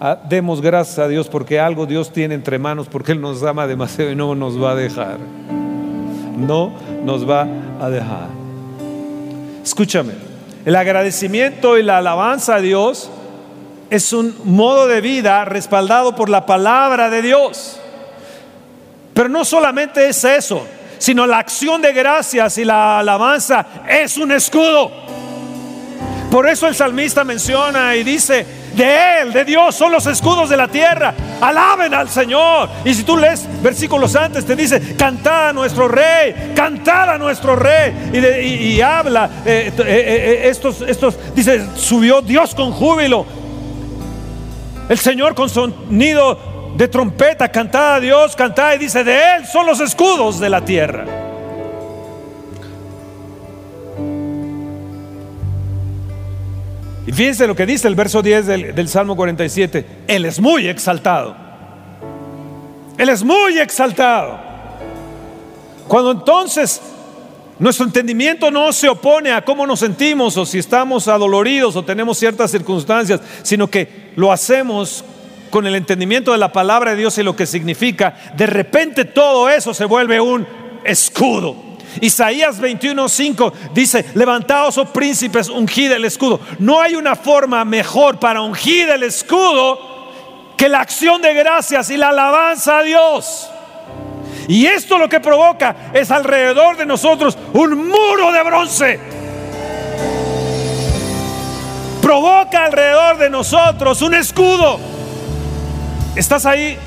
ah, 0.01 0.19
demos 0.31 0.63
gracias 0.63 0.99
a 0.99 1.09
Dios 1.09 1.29
porque 1.29 1.61
algo 1.61 1.85
Dios 1.85 2.11
tiene 2.11 2.35
entre 2.35 2.59
manos, 2.59 2.89
porque 2.89 3.13
Él 3.13 3.21
nos 3.21 3.43
ama 3.43 3.67
demasiado 3.67 4.11
y 4.11 4.17
no 4.17 4.35
nos 4.35 4.61
va 4.61 4.71
a 4.71 4.77
dejar 4.77 5.19
no 6.37 6.73
nos 7.05 7.29
va 7.29 7.47
a 7.81 7.89
dejar. 7.89 8.29
Escúchame, 9.63 10.15
el 10.65 10.77
agradecimiento 10.77 11.79
y 11.79 11.83
la 11.83 11.99
alabanza 11.99 12.57
a 12.57 12.61
Dios 12.61 13.11
es 13.91 14.13
un 14.13 14.35
modo 14.45 14.89
de 14.89 15.01
vida 15.01 15.45
respaldado 15.45 16.17
por 16.17 16.29
la 16.29 16.47
palabra 16.47 17.11
de 17.11 17.23
Dios. 17.23 17.79
Pero 19.15 19.29
no 19.29 19.45
solamente 19.45 20.09
es 20.09 20.25
eso, 20.25 20.67
sino 20.99 21.27
la 21.27 21.39
acción 21.39 21.83
de 21.83 21.93
gracias 21.93 22.59
y 22.59 22.65
la 22.65 23.01
alabanza 23.01 23.67
es 23.89 24.17
un 24.17 24.33
escudo. 24.33 24.91
Por 26.31 26.49
eso 26.49 26.67
el 26.67 26.75
salmista 26.75 27.25
menciona 27.25 27.95
y 27.95 28.05
dice, 28.05 28.47
de 28.75 29.21
Él, 29.21 29.33
de 29.33 29.45
Dios, 29.45 29.75
son 29.75 29.93
los 29.93 30.07
escudos 30.07 30.49
de 30.49 30.57
la 30.57 30.69
tierra. 30.69 31.15
Alaben 31.41 31.95
al 31.95 32.09
Señor. 32.09 32.69
Y 32.85 32.95
si 32.95 33.03
tú 33.03 33.17
lees 33.17 33.47
versículos 33.63 34.15
antes, 34.17 34.45
te 34.45 34.57
dice, 34.57 34.97
cantad 34.97 35.49
a 35.49 35.53
nuestro 35.53 35.89
rey, 35.89 36.53
cantad 36.55 37.11
a 37.11 37.19
nuestro 37.19 37.57
rey. 37.57 38.11
Y, 38.13 38.81
habla, 38.81 39.29
eh, 39.45 39.73
eh, 39.77 39.85
eh, 39.87 40.49
estos, 40.49 40.83
estos, 40.83 41.17
dice, 41.35 41.67
subió 41.77 42.23
Dios 42.23 42.55
con 42.55 42.73
júbilo. 42.73 43.27
El 44.89 44.99
Señor 44.99 45.35
con 45.35 45.49
sonido 45.49 46.73
de 46.77 46.89
trompeta, 46.89 47.49
cantad 47.51 47.95
a 47.97 48.01
Dios, 48.01 48.35
cantad. 48.37 48.75
Y 48.75 48.79
dice, 48.79 49.05
de 49.05 49.37
Él 49.37 49.47
son 49.47 49.67
los 49.67 49.81
escudos 49.81 50.41
de 50.41 50.49
la 50.49 50.65
tierra. 50.65 51.22
Y 57.13 57.15
fíjense 57.15 57.47
lo 57.47 57.55
que 57.55 57.67
dice 57.67 57.89
el 57.89 57.95
verso 57.95 58.23
10 58.23 58.47
del, 58.47 58.89
Salmo 58.89 59.15
47. 59.15 59.85
Él 60.09 60.25
es 60.25 60.41
muy 60.41 60.67
exaltado. 60.67 61.37
Él 62.97 63.11
es 63.11 63.23
muy 63.23 63.59
exaltado. 63.59 64.41
Cuando 65.87 66.13
entonces 66.13 66.81
nuestro 67.59 67.85
entendimiento 67.85 68.51
no 68.51 68.73
se 68.73 68.89
opone 68.89 69.31
a 69.31 69.45
cómo 69.45 69.67
nos 69.67 69.81
sentimos 69.81 70.39
o 70.39 70.47
si 70.47 70.59
estamos 70.59 71.07
adoloridos 71.07 71.77
o 71.77 71.85
tenemos 71.85 72.17
ciertas 72.17 72.51
circunstancias, 72.51 73.21
sino 73.43 73.69
que 73.69 74.13
lo 74.17 74.33
hacemos 74.33 75.05
con 75.51 75.67
el 75.67 75.75
entendimiento 75.75 76.33
de 76.33 76.39
la 76.39 76.51
palabra 76.51 76.93
de 76.93 76.97
Dios 76.97 77.19
y 77.19 77.23
lo 77.23 77.37
que 77.37 77.45
significa, 77.45 78.17
de 78.39 78.47
repente 78.47 79.05
todo 79.05 79.51
eso 79.51 79.75
se 79.75 79.85
vuelve 79.85 80.19
un 80.19 80.47
escudo. 80.83 81.72
Isaías 82.01 82.61
21:5 82.61 83.53
dice, 83.75 84.05
levantaos, 84.15 84.79
oh 84.79 84.87
príncipes, 84.87 85.49
ungid 85.49 85.93
el 85.93 86.05
escudo. 86.05 86.41
No 86.59 86.81
hay 86.81 86.95
una 86.95 87.17
forma 87.17 87.65
mejor 87.65 88.19
para 88.19 88.41
ungir 88.41 88.89
el 88.89 89.03
escudo 89.03 89.79
que 90.57 90.69
la 90.69 90.81
acción 90.81 91.21
de 91.21 91.35
gracias 91.35 91.91
y 91.91 91.97
la 91.97 92.09
alabanza 92.09 92.79
a 92.79 92.83
Dios. 92.83 93.51
Y 94.49 94.67
esto 94.67 94.99
lo 94.99 95.09
que 95.09 95.21
provoca 95.21 95.91
es 95.93 96.11
alrededor 96.11 96.77
de 96.77 96.87
nosotros 96.87 97.37
un 97.53 97.89
muro 97.89 98.33
de 98.33 98.43
bronce. 98.43 99.01
Provoca 102.01 102.65
alrededor 102.65 103.19
de 103.19 103.31
nosotros 103.31 104.03
un 104.03 104.15
escudo. 104.15 104.81
¿Estás 106.17 106.45
ahí? 106.47 106.79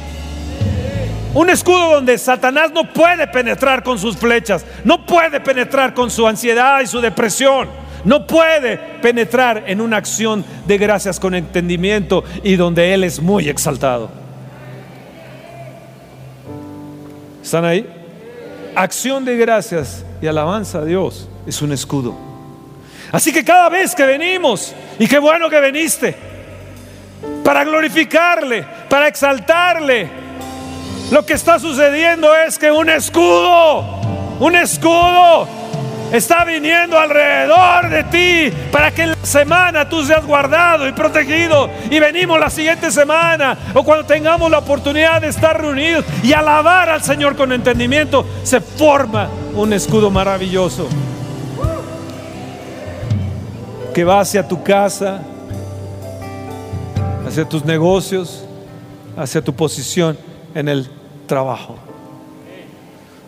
Un 1.35 1.49
escudo 1.49 1.95
donde 1.95 2.17
Satanás 2.17 2.71
no 2.71 2.93
puede 2.93 3.27
penetrar 3.27 3.83
con 3.83 3.99
sus 3.99 4.15
flechas, 4.15 4.65
no 4.85 5.05
puede 5.05 5.41
penetrar 5.41 5.93
con 5.93 6.09
su 6.09 6.25
ansiedad 6.25 6.79
y 6.79 6.87
su 6.87 7.01
depresión, 7.01 7.67
no 8.05 8.25
puede 8.25 8.77
penetrar 9.01 9.65
en 9.67 9.81
una 9.81 9.97
acción 9.97 10.45
de 10.65 10.77
gracias 10.77 11.19
con 11.19 11.35
entendimiento 11.35 12.23
y 12.41 12.55
donde 12.55 12.93
Él 12.93 13.03
es 13.03 13.21
muy 13.21 13.49
exaltado. 13.49 14.09
¿Están 17.43 17.65
ahí? 17.65 17.85
Acción 18.73 19.25
de 19.25 19.35
gracias 19.35 20.05
y 20.21 20.27
alabanza 20.27 20.79
a 20.79 20.85
Dios 20.85 21.27
es 21.45 21.61
un 21.61 21.73
escudo. 21.73 22.15
Así 23.11 23.33
que 23.33 23.43
cada 23.43 23.67
vez 23.67 23.93
que 23.93 24.05
venimos, 24.05 24.73
y 24.97 25.05
qué 25.05 25.19
bueno 25.19 25.49
que 25.49 25.59
viniste, 25.59 26.15
para 27.43 27.65
glorificarle, 27.65 28.65
para 28.87 29.09
exaltarle, 29.09 30.24
lo 31.11 31.25
que 31.25 31.33
está 31.33 31.59
sucediendo 31.59 32.35
es 32.35 32.57
que 32.57 32.71
un 32.71 32.89
escudo, 32.89 33.85
un 34.39 34.55
escudo 34.55 35.47
está 36.11 36.45
viniendo 36.45 36.97
alrededor 36.97 37.89
de 37.89 38.03
ti 38.05 38.57
para 38.71 38.91
que 38.91 39.03
en 39.03 39.09
la 39.09 39.17
semana 39.23 39.87
tú 39.87 40.03
seas 40.03 40.25
guardado 40.25 40.87
y 40.87 40.93
protegido. 40.93 41.69
Y 41.89 41.99
venimos 41.99 42.39
la 42.39 42.49
siguiente 42.49 42.91
semana 42.91 43.57
o 43.73 43.83
cuando 43.83 44.05
tengamos 44.05 44.49
la 44.49 44.59
oportunidad 44.59 45.21
de 45.21 45.27
estar 45.27 45.59
reunidos 45.59 46.05
y 46.23 46.33
alabar 46.33 46.89
al 46.89 47.03
Señor 47.03 47.35
con 47.35 47.51
entendimiento, 47.51 48.25
se 48.43 48.61
forma 48.61 49.29
un 49.55 49.73
escudo 49.73 50.09
maravilloso 50.09 50.87
que 53.93 54.03
va 54.03 54.19
hacia 54.19 54.45
tu 54.45 54.61
casa, 54.61 55.21
hacia 57.25 57.47
tus 57.47 57.63
negocios, 57.63 58.43
hacia 59.15 59.41
tu 59.41 59.53
posición 59.53 60.17
en 60.53 60.67
el 60.67 60.89
trabajo. 61.25 61.75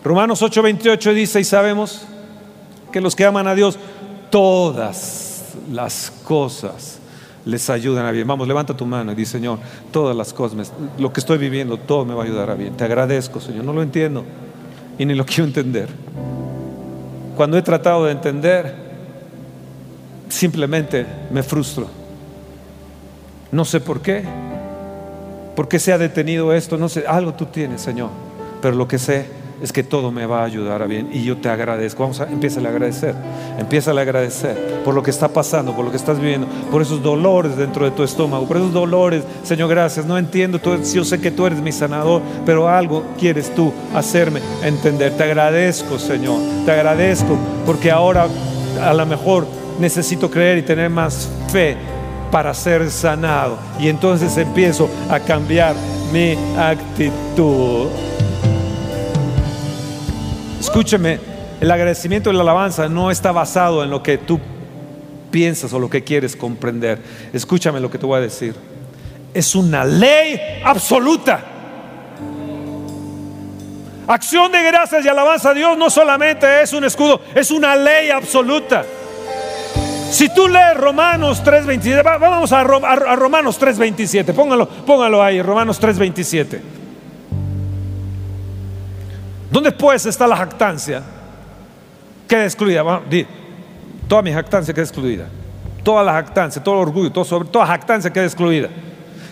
Romanos 0.04 0.42
8:28 0.42 1.14
dice, 1.14 1.40
y 1.40 1.44
sabemos 1.44 2.04
que 2.92 3.02
los 3.02 3.16
que 3.16 3.26
aman 3.26 3.48
a 3.48 3.56
Dios, 3.56 3.78
todas 4.30 5.54
las 5.72 6.12
cosas 6.24 7.00
les 7.46 7.70
ayudan 7.70 8.06
a 8.06 8.12
bien. 8.12 8.28
Vamos, 8.28 8.48
levanta 8.48 8.76
tu 8.76 8.86
mano 8.86 9.12
y 9.12 9.16
dice, 9.16 9.34
Señor, 9.34 9.60
todas 9.92 10.16
las 10.16 10.34
cosas, 10.34 10.72
lo 10.98 11.14
que 11.14 11.20
estoy 11.20 11.38
viviendo, 11.38 11.78
todo 11.78 12.06
me 12.06 12.14
va 12.14 12.24
a 12.24 12.26
ayudar 12.26 12.50
a 12.50 12.56
bien. 12.56 12.76
Te 12.76 12.84
agradezco, 12.84 13.40
Señor. 13.40 13.64
No 13.64 13.74
lo 13.74 13.82
entiendo 13.82 14.26
y 14.98 15.06
ni 15.06 15.16
lo 15.16 15.26
quiero 15.26 15.46
entender. 15.46 15.90
Cuando 17.36 17.58
he 17.58 17.62
tratado 17.62 18.06
de 18.06 18.12
entender, 18.12 18.76
simplemente 20.30 21.06
me 21.32 21.44
frustro. 21.44 21.88
No 23.52 23.64
sé 23.64 23.80
por 23.80 24.02
qué. 24.02 24.24
¿Por 25.58 25.68
qué 25.68 25.80
se 25.80 25.92
ha 25.92 25.98
detenido 25.98 26.54
esto? 26.54 26.78
No 26.78 26.88
sé, 26.88 27.06
algo 27.08 27.34
tú 27.34 27.48
tienes, 27.48 27.82
Señor. 27.82 28.12
Pero 28.62 28.76
lo 28.76 28.88
que 28.88 29.00
sé 29.00 29.26
es 29.60 29.74
que 29.74 29.82
todo 29.82 30.12
me 30.12 30.28
va 30.28 30.42
a 30.42 30.44
ayudar 30.44 30.84
a 30.84 30.86
bien 30.86 31.10
y 31.12 31.24
yo 31.24 31.38
te 31.38 31.50
agradezco. 31.50 32.04
Vamos 32.04 32.22
a 32.22 32.26
empieza 32.26 32.60
a 32.60 32.70
agradecer, 32.70 33.16
empieza 33.58 33.90
a 33.90 34.00
agradecer 34.00 34.84
por 34.86 34.94
lo 34.94 35.02
que 35.02 35.10
está 35.10 35.30
pasando, 35.30 35.76
por 35.76 35.84
lo 35.84 35.90
que 35.90 35.98
estás 35.98 36.20
viviendo, 36.20 36.46
por 36.70 36.84
esos 36.84 37.02
dolores 37.02 37.58
dentro 37.58 37.86
de 37.86 37.90
tu 37.90 38.04
estómago, 38.04 38.48
por 38.48 38.58
esos 38.58 38.72
dolores, 38.72 39.24
Señor, 39.42 39.68
gracias. 39.68 40.06
No 40.06 40.16
entiendo, 40.20 40.60
tú, 40.60 40.78
yo 40.94 41.04
sé 41.04 41.20
que 41.20 41.32
tú 41.32 41.48
eres 41.48 41.60
mi 41.60 41.72
sanador, 41.72 42.22
pero 42.46 42.70
algo 42.70 43.04
quieres 43.20 43.50
tú 43.56 43.74
hacerme 43.96 44.42
entender. 44.62 45.18
Te 45.18 45.24
agradezco, 45.24 45.98
Señor, 45.98 46.40
te 46.68 46.72
agradezco 46.72 47.36
porque 47.66 47.90
ahora 47.90 48.28
a 48.80 48.94
lo 48.94 49.08
mejor 49.08 49.48
necesito 49.80 50.30
creer 50.30 50.60
y 50.60 50.62
tener 50.62 50.92
más 50.92 51.28
fe 51.52 51.97
para 52.32 52.54
ser 52.54 52.90
sanado. 52.92 53.58
Y 53.80 53.90
entonces 53.90 54.36
empiezo 54.38 54.90
a 55.10 55.20
cambiar 55.20 55.76
mi 56.12 56.36
actitud. 56.58 57.88
Escúcheme, 60.60 61.20
el 61.60 61.72
agradecimiento 61.72 62.30
y 62.30 62.34
la 62.34 62.42
alabanza 62.42 62.88
no 62.88 63.10
está 63.10 63.32
basado 63.32 63.84
en 63.84 63.90
lo 63.90 64.04
que 64.04 64.18
tú 64.18 64.40
piensas 65.32 65.74
o 65.74 65.80
lo 65.80 65.90
que 65.90 66.04
quieres 66.04 66.36
comprender. 66.36 67.00
Escúchame 67.34 67.80
lo 67.80 67.90
que 67.90 67.98
te 67.98 68.06
voy 68.06 68.18
a 68.18 68.22
decir. 68.22 68.56
Es 69.34 69.56
una 69.56 69.86
ley 69.86 70.40
absoluta. 70.64 71.44
Acción 74.08 74.52
de 74.52 74.64
gracias 74.64 75.04
y 75.04 75.08
alabanza 75.10 75.50
a 75.50 75.54
Dios 75.54 75.78
no 75.78 75.90
solamente 75.90 76.62
es 76.62 76.72
un 76.72 76.86
escudo, 76.86 77.20
es 77.36 77.52
una 77.52 77.76
ley 77.76 78.10
absoluta. 78.10 78.86
Si 80.10 80.30
tú 80.30 80.48
lees 80.48 80.78
Romanos 80.78 81.44
3.27, 81.44 82.02
vamos 82.20 82.52
a, 82.54 82.64
Romanos 82.64 83.60
3.27, 83.60 84.34
póngalo, 84.34 84.68
póngalo 84.68 85.22
ahí, 85.22 85.42
Romanos 85.42 85.82
3.27. 85.82 86.60
¿Dónde 89.52 89.72
pues 89.72 90.06
está 90.06 90.26
la 90.26 90.38
jactancia? 90.38 91.02
Queda 92.28 92.46
excluida. 92.46 93.02
toda 94.08 94.22
mi 94.22 94.32
jactancia 94.32 94.74
queda 94.74 94.84
excluida. 94.84 95.26
Toda 95.84 96.04
la 96.04 96.14
jactancia, 96.14 96.64
todo 96.64 96.76
el 96.76 96.82
orgullo, 96.82 97.12
todo 97.12 97.26
sobre, 97.26 97.50
jactancia 97.66 98.12
queda 98.12 98.26
excluida. 98.26 98.70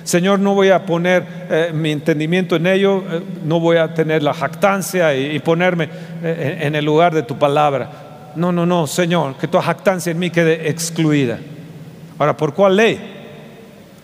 Señor, 0.04 0.40
no 0.40 0.54
voy 0.54 0.70
a 0.70 0.86
poner 0.86 1.26
eh, 1.50 1.72
mi 1.74 1.92
entendimiento 1.92 2.56
en 2.56 2.68
ello, 2.68 3.04
eh, 3.10 3.22
no 3.44 3.60
voy 3.60 3.78
a 3.78 3.94
tener 3.94 4.22
la 4.22 4.34
jactancia 4.34 5.16
y, 5.16 5.40
ponerme 5.40 5.90
eh, 6.22 6.60
en 6.62 6.76
el 6.76 6.86
lugar 6.86 7.14
de 7.14 7.24
tu 7.24 7.40
palabra. 7.40 8.05
No, 8.36 8.52
no, 8.52 8.66
no, 8.66 8.86
Señor, 8.86 9.36
que 9.36 9.48
toda 9.48 9.64
jactancia 9.64 10.12
en 10.12 10.20
mí 10.20 10.30
quede 10.30 10.70
excluida. 10.70 11.40
Ahora, 12.20 12.36
¿por 12.36 12.54
cuál 12.54 12.76
ley? 12.76 13.00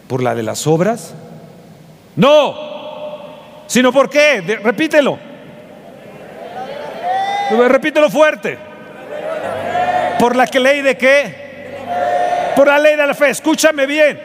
¿Por 0.08 0.24
la 0.24 0.36
de 0.36 0.44
las 0.44 0.66
obras? 0.68 1.14
No, 2.16 2.56
sino 3.68 3.92
por 3.92 4.10
qué? 4.10 4.42
repítelo. 4.64 5.18
Repítelo 7.68 8.10
fuerte. 8.10 8.58
¿Por 10.20 10.36
la 10.36 10.48
que 10.48 10.60
ley 10.60 10.82
de 10.82 10.98
qué? 10.98 12.54
Por 12.56 12.68
la 12.68 12.80
ley 12.80 12.96
de 12.96 13.08
la 13.08 13.14
fe. 13.14 13.30
Escúchame 13.30 13.86
bien. 13.86 14.22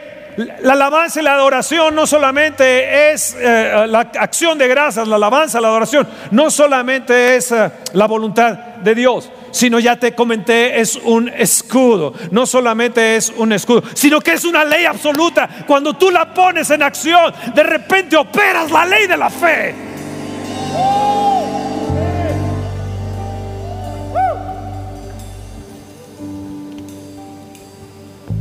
La 0.61 0.73
alabanza 0.73 1.19
y 1.19 1.23
la 1.23 1.33
adoración 1.33 1.95
no 1.95 2.05
solamente 2.05 3.11
es 3.11 3.35
eh, 3.39 3.85
la 3.87 4.01
acción 4.01 4.57
de 4.57 4.67
gracias, 4.67 5.07
la 5.07 5.15
alabanza, 5.15 5.59
la 5.59 5.69
adoración, 5.69 6.07
no 6.29 6.51
solamente 6.51 7.37
es 7.37 7.51
eh, 7.51 7.71
la 7.93 8.05
voluntad 8.05 8.66
de 8.83 8.95
Dios, 8.95 9.29
sino 9.51 9.79
ya 9.79 9.97
te 9.97 10.13
comenté, 10.13 10.79
es 10.79 10.95
un 10.95 11.29
escudo. 11.29 12.13
No 12.31 12.45
solamente 12.45 13.15
es 13.15 13.31
un 13.35 13.51
escudo, 13.53 13.83
sino 13.93 14.19
que 14.21 14.33
es 14.33 14.45
una 14.45 14.63
ley 14.63 14.85
absoluta. 14.85 15.49
Cuando 15.65 15.93
tú 15.93 16.11
la 16.11 16.33
pones 16.33 16.69
en 16.69 16.83
acción, 16.83 17.33
de 17.53 17.63
repente 17.63 18.15
operas 18.15 18.71
la 18.71 18.85
ley 18.85 19.07
de 19.07 19.17
la 19.17 19.29
fe. 19.29 19.75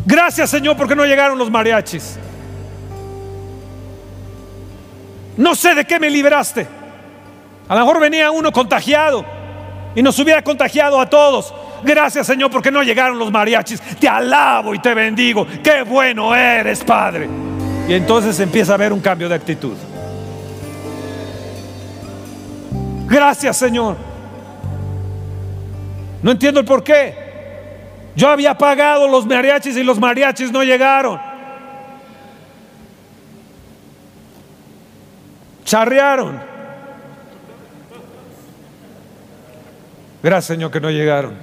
Gracias 0.07 0.51
Señor 0.51 0.77
porque 0.77 0.95
no 0.95 1.05
llegaron 1.05 1.37
los 1.37 1.51
mariachis. 1.51 2.19
No 5.37 5.55
sé 5.55 5.75
de 5.75 5.85
qué 5.85 5.99
me 5.99 6.09
libraste. 6.09 6.67
A 7.69 7.75
lo 7.75 7.81
mejor 7.81 8.01
venía 8.01 8.31
uno 8.31 8.53
contagiado 8.53 9.36
y 9.97 10.03
nos 10.03 10.17
hubiera 10.19 10.43
contagiado 10.43 11.01
a 11.01 11.09
todos. 11.09 11.53
Gracias 11.83 12.27
Señor 12.27 12.51
porque 12.51 12.71
no 12.71 12.83
llegaron 12.83 13.19
los 13.19 13.33
mariachis. 13.33 13.81
Te 13.99 14.07
alabo 14.07 14.75
y 14.75 14.79
te 14.79 14.93
bendigo. 14.95 15.47
Qué 15.65 15.83
bueno 15.83 16.37
eres, 16.37 16.85
Padre. 16.85 17.29
Y 17.89 17.95
entonces 17.95 18.39
empieza 18.39 18.73
a 18.73 18.75
haber 18.75 18.93
un 18.93 19.01
cambio 19.01 19.29
de 19.29 19.35
actitud. 19.35 19.75
Gracias 23.07 23.57
Señor. 23.57 23.97
No 26.23 26.31
entiendo 26.31 26.61
el 26.61 26.67
por 26.67 26.85
qué. 26.85 27.15
Yo 28.15 28.29
había 28.29 28.57
pagado 28.59 29.09
los 29.09 29.25
mariachis 29.25 29.77
y 29.77 29.83
los 29.83 29.99
mariachis 29.99 30.53
no 30.53 30.63
llegaron. 30.63 31.19
Charrearon. 35.65 36.56
Gracias 40.27 40.57
Señor 40.57 40.73
que 40.73 40.81
no 40.81 40.91
llegaron. 40.91 41.35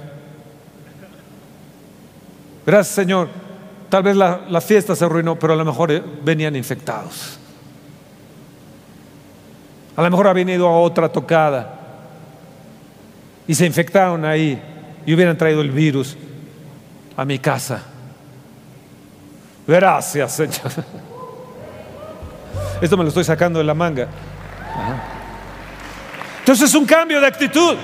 Gracias 2.66 2.94
Señor. 2.94 3.30
Tal 3.88 4.02
vez 4.02 4.14
la, 4.14 4.60
fiesta 4.60 4.94
se 4.94 5.06
arruinó, 5.06 5.38
pero 5.38 5.54
a 5.54 5.56
lo 5.56 5.64
mejor 5.64 5.90
eh, 5.90 6.02
venían 6.22 6.54
infectados. 6.54 7.38
A 9.96 10.02
lo 10.02 10.10
mejor 10.10 10.28
ha 10.28 10.34
venido 10.34 10.68
a 10.68 10.78
otra 10.80 11.08
tocada 11.08 11.80
y 13.48 13.54
se 13.54 13.64
infectaron 13.64 14.22
ahí 14.26 14.62
y 15.06 15.14
hubieran 15.14 15.38
traído 15.38 15.62
el 15.62 15.70
virus 15.70 16.14
a 17.16 17.24
mi 17.24 17.38
casa. 17.38 17.84
Gracias, 19.66 20.30
Señor. 20.30 20.72
Esto 22.82 22.98
me 22.98 23.04
lo 23.04 23.08
estoy 23.08 23.24
sacando 23.24 23.60
de 23.60 23.64
la 23.64 23.72
manga. 23.72 24.08
Entonces 26.40 26.68
es 26.68 26.74
un 26.74 26.84
cambio 26.84 27.18
de 27.18 27.26
actitud. 27.26 27.78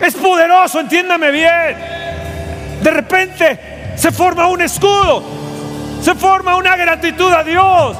Es 0.00 0.14
poderoso, 0.14 0.80
entiéndame 0.80 1.30
bien. 1.30 1.76
De 2.82 2.90
repente 2.90 3.58
se 3.96 4.12
forma 4.12 4.46
un 4.48 4.60
escudo, 4.60 5.22
se 6.02 6.14
forma 6.14 6.56
una 6.56 6.76
gratitud 6.76 7.32
a 7.32 7.42
Dios. 7.42 7.96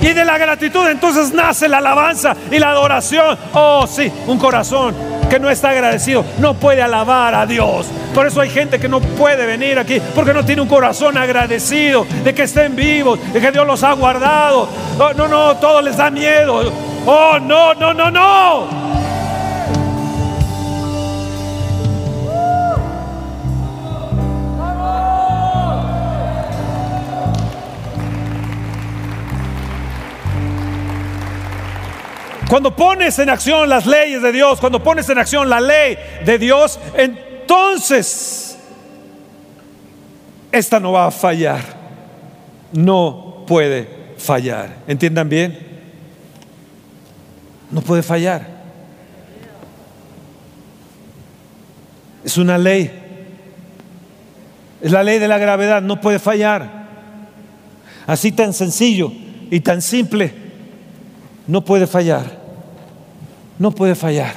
Y 0.00 0.14
de 0.14 0.24
la 0.24 0.38
gratitud 0.38 0.88
entonces 0.88 1.32
nace 1.34 1.68
la 1.68 1.78
alabanza 1.78 2.34
y 2.50 2.58
la 2.58 2.70
adoración. 2.70 3.38
Oh, 3.52 3.86
sí, 3.86 4.10
un 4.26 4.38
corazón 4.38 4.94
que 5.28 5.38
no 5.38 5.50
está 5.50 5.70
agradecido 5.70 6.24
no 6.38 6.54
puede 6.54 6.80
alabar 6.80 7.34
a 7.34 7.44
Dios. 7.44 7.86
Por 8.14 8.26
eso 8.26 8.40
hay 8.40 8.48
gente 8.48 8.80
que 8.80 8.88
no 8.88 9.00
puede 9.00 9.44
venir 9.44 9.78
aquí 9.78 10.00
porque 10.14 10.32
no 10.32 10.44
tiene 10.44 10.62
un 10.62 10.68
corazón 10.68 11.18
agradecido 11.18 12.06
de 12.24 12.34
que 12.34 12.44
estén 12.44 12.74
vivos, 12.74 13.20
de 13.32 13.40
que 13.40 13.52
Dios 13.52 13.66
los 13.66 13.82
ha 13.84 13.92
guardado. 13.92 14.68
Oh, 14.98 15.12
no, 15.12 15.28
no, 15.28 15.56
todo 15.58 15.82
les 15.82 15.98
da 15.98 16.10
miedo. 16.10 16.72
Oh, 17.06 17.38
no, 17.38 17.74
no, 17.74 17.92
no, 17.92 18.10
no. 18.10 18.79
Cuando 32.50 32.74
pones 32.74 33.16
en 33.20 33.30
acción 33.30 33.68
las 33.68 33.86
leyes 33.86 34.22
de 34.22 34.32
Dios, 34.32 34.58
cuando 34.58 34.82
pones 34.82 35.08
en 35.08 35.18
acción 35.18 35.48
la 35.48 35.60
ley 35.60 35.96
de 36.24 36.36
Dios, 36.36 36.80
entonces 36.96 38.58
esta 40.50 40.80
no 40.80 40.90
va 40.90 41.06
a 41.06 41.10
fallar. 41.12 41.60
No 42.72 43.44
puede 43.46 43.88
fallar. 44.18 44.78
¿Entiendan 44.88 45.28
bien? 45.28 45.60
No 47.70 47.82
puede 47.82 48.02
fallar. 48.02 48.48
Es 52.24 52.36
una 52.36 52.58
ley. 52.58 52.90
Es 54.82 54.90
la 54.90 55.04
ley 55.04 55.20
de 55.20 55.28
la 55.28 55.38
gravedad, 55.38 55.82
no 55.82 56.00
puede 56.00 56.18
fallar. 56.18 56.68
Así 58.08 58.32
tan 58.32 58.52
sencillo 58.52 59.12
y 59.52 59.60
tan 59.60 59.80
simple, 59.80 60.34
no 61.46 61.64
puede 61.64 61.86
fallar 61.86 62.39
no 63.60 63.70
puede 63.70 63.94
fallar. 63.94 64.32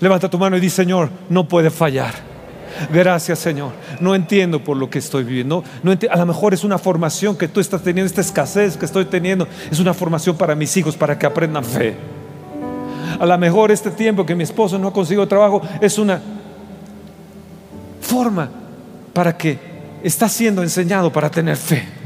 Levanta 0.00 0.30
tu 0.30 0.38
mano 0.38 0.56
y 0.56 0.60
dice, 0.60 0.76
Señor, 0.76 1.10
no 1.28 1.48
puede 1.48 1.68
fallar. 1.68 2.14
Gracias, 2.92 3.40
Señor. 3.40 3.72
No 3.98 4.14
entiendo 4.14 4.62
por 4.62 4.76
lo 4.76 4.88
que 4.88 5.00
estoy 5.00 5.24
viviendo. 5.24 5.64
No 5.82 5.92
a 5.92 6.16
lo 6.16 6.26
mejor 6.26 6.54
es 6.54 6.62
una 6.62 6.78
formación 6.78 7.36
que 7.36 7.48
tú 7.48 7.58
estás 7.58 7.82
teniendo, 7.82 8.06
esta 8.06 8.20
escasez 8.20 8.76
que 8.76 8.84
estoy 8.84 9.04
teniendo, 9.06 9.48
es 9.70 9.80
una 9.80 9.92
formación 9.92 10.36
para 10.36 10.54
mis 10.54 10.76
hijos, 10.76 10.96
para 10.96 11.18
que 11.18 11.26
aprendan 11.26 11.64
fe. 11.64 11.96
A 13.18 13.26
lo 13.26 13.36
mejor 13.36 13.72
este 13.72 13.90
tiempo 13.90 14.24
que 14.24 14.36
mi 14.36 14.44
esposo 14.44 14.78
no 14.78 14.88
ha 14.88 14.92
conseguido 14.92 15.26
trabajo 15.26 15.60
es 15.80 15.98
una 15.98 16.20
forma 18.00 18.48
para 19.12 19.36
que 19.36 19.58
está 20.04 20.28
siendo 20.28 20.62
enseñado 20.62 21.12
para 21.12 21.30
tener 21.30 21.56
fe. 21.56 22.03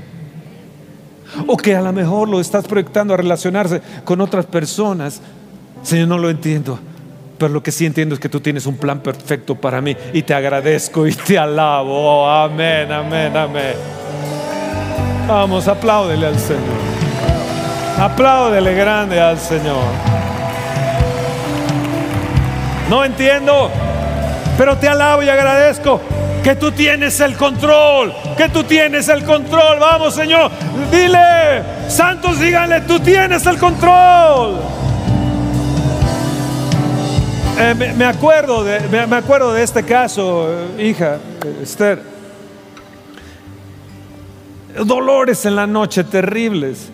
O 1.46 1.56
que 1.56 1.74
a 1.74 1.80
lo 1.80 1.92
mejor 1.92 2.28
lo 2.28 2.40
estás 2.40 2.66
proyectando 2.66 3.14
a 3.14 3.16
relacionarse 3.16 3.80
con 4.04 4.20
otras 4.20 4.46
personas. 4.46 5.20
Señor, 5.82 6.08
no 6.08 6.18
lo 6.18 6.30
entiendo. 6.30 6.78
Pero 7.38 7.52
lo 7.52 7.62
que 7.62 7.70
sí 7.70 7.86
entiendo 7.86 8.14
es 8.14 8.20
que 8.20 8.28
tú 8.28 8.40
tienes 8.40 8.66
un 8.66 8.76
plan 8.76 9.00
perfecto 9.00 9.54
para 9.54 9.80
mí 9.80 9.96
y 10.12 10.22
te 10.22 10.34
agradezco 10.34 11.06
y 11.06 11.12
te 11.12 11.38
alabo. 11.38 12.24
Oh, 12.24 12.28
amén, 12.28 12.90
amén, 12.90 13.36
amén. 13.36 13.74
Vamos, 15.28 15.68
apláudele 15.68 16.26
al 16.26 16.38
Señor. 16.38 16.78
Apláudele 17.98 18.74
grande 18.74 19.20
al 19.20 19.38
Señor. 19.38 19.84
No 22.88 23.04
entiendo, 23.04 23.70
pero 24.56 24.76
te 24.78 24.88
alabo 24.88 25.22
y 25.22 25.28
agradezco 25.28 26.00
que 26.42 26.56
tú 26.56 26.72
tienes 26.72 27.20
el 27.20 27.36
control, 27.36 28.12
que 28.36 28.48
tú 28.48 28.64
tienes 28.64 29.08
el 29.08 29.24
control. 29.24 29.78
Vamos, 29.78 30.14
Señor, 30.14 30.50
dile, 30.90 31.62
santos, 31.88 32.40
díganle, 32.40 32.82
tú 32.82 33.00
tienes 33.00 33.44
el 33.46 33.58
control. 33.58 34.60
Eh, 37.58 37.94
me, 37.96 38.04
acuerdo 38.04 38.62
de, 38.62 38.80
me, 38.88 39.16
acuerdo 39.16 39.52
de 39.52 39.62
este 39.62 39.82
caso, 39.82 40.48
eh, 40.78 40.88
hija, 40.88 41.18
Esther. 41.60 42.00
Dolores 44.84 45.44
en 45.44 45.56
la 45.56 45.66
noche 45.66 46.04
terribles. 46.04 46.90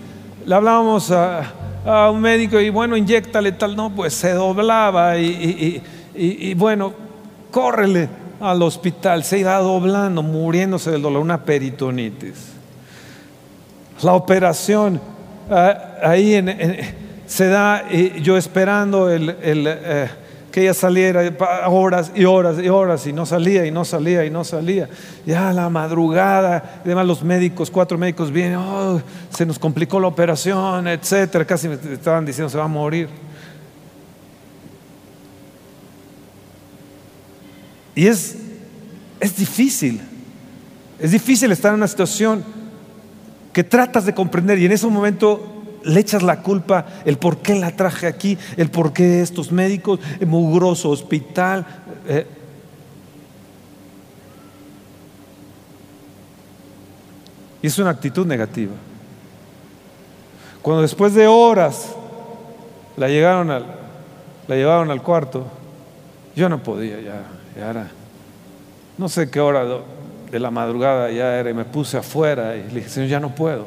Le 0.46 0.54
hablábamos 0.54 1.11
a, 1.11 1.52
un 2.11 2.20
médico 2.20 2.59
y 2.59 2.70
bueno, 2.70 2.96
inyectale 2.96 3.52
tal, 3.52 3.76
no, 3.76 3.90
pues 3.90 4.14
se 4.14 4.33
doblaba 4.33 5.18
y, 5.18 5.83
y 6.14 6.54
bueno, 6.54 6.94
córrele 7.50 8.23
al 8.44 8.62
hospital, 8.62 9.24
se 9.24 9.38
iba 9.38 9.57
doblando, 9.59 10.22
muriéndose 10.22 10.90
del 10.90 11.02
dolor, 11.02 11.22
una 11.22 11.44
peritonitis. 11.44 12.52
La 14.02 14.12
operación 14.12 15.00
ah, 15.50 15.94
ahí 16.02 16.44
se 17.26 17.48
da, 17.48 17.85
y 17.90 18.20
yo 18.20 18.37
esperando 18.37 19.11
el, 19.11 19.35
eh, 19.42 20.09
que 20.52 20.62
ella 20.62 20.74
saliera 20.74 21.22
horas 21.66 22.12
y 22.14 22.24
horas 22.26 22.59
y 22.62 22.68
horas 22.68 23.07
y 23.07 23.12
no 23.12 23.26
salía 23.26 23.66
y 23.66 23.70
no 23.70 23.85
salía 23.85 24.24
y 24.24 24.30
no 24.30 24.44
salía. 24.44 24.88
Ya 25.26 25.52
la 25.52 25.68
madrugada, 25.68 26.80
además 26.85 27.07
los 27.07 27.24
médicos, 27.24 27.70
cuatro 27.70 27.98
médicos 27.98 28.30
vienen, 28.30 28.59
oh, 28.59 29.00
se 29.30 29.46
nos 29.46 29.59
complicó 29.59 29.98
la 29.98 30.09
operación, 30.09 30.87
etcétera, 30.87 31.44
casi 31.44 31.68
me 31.68 31.74
estaban 31.74 32.24
diciendo 32.26 32.50
se 32.50 32.59
va 32.59 32.64
a 32.64 32.68
morir. 32.68 33.09
Y 37.94 38.07
es, 38.07 38.37
es 39.20 39.37
difícil, 39.37 40.00
es 40.98 41.11
difícil 41.11 41.52
estar 41.52 41.70
en 41.70 41.76
una 41.76 41.88
situación 41.88 42.44
que 43.52 43.64
tratas 43.64 44.04
de 44.04 44.14
comprender 44.14 44.59
y 44.59 44.66
en 44.66 44.72
ese 44.72 44.87
momento 44.87 45.50
le 45.85 46.00
echas 46.00 46.22
la 46.22 46.42
culpa, 46.42 46.87
el 47.04 47.18
por 47.18 47.38
qué 47.38 47.54
la 47.54 47.70
traje 47.70 48.07
aquí, 48.07 48.37
el 48.57 48.70
por 48.70 48.92
qué 48.92 49.20
estos 49.20 49.52
médicos, 49.52 50.00
el 50.18 50.26
mugroso 50.26 50.90
hospital. 50.90 51.66
Eh. 52.09 52.26
y 57.64 57.66
es 57.66 57.78
una 57.78 57.88
actitud 57.88 58.26
negativa. 58.26 58.74
Cuando 60.61 60.83
después 60.83 61.14
de 61.14 61.26
horas 61.26 61.94
la, 62.94 63.09
llegaron 63.09 63.50
al, 63.50 63.64
la 64.46 64.54
llevaron 64.54 64.90
al 64.90 65.00
cuarto, 65.02 65.46
yo 66.37 66.50
no 66.50 66.62
podía 66.62 67.00
ya, 67.00 67.22
ya 67.57 67.71
era, 67.71 67.90
no 68.99 69.09
sé 69.09 69.31
qué 69.31 69.40
hora 69.40 69.64
de 70.31 70.40
la 70.40 70.51
madrugada 70.51 71.11
ya 71.11 71.38
era, 71.38 71.51
y 71.51 71.55
me 71.55 71.64
puse 71.64 71.97
afuera 71.97 72.57
y 72.57 72.69
le 72.69 72.77
dije, 72.77 72.88
Señor, 72.88 73.09
ya 73.09 73.21
no 73.21 73.35
puedo. 73.35 73.67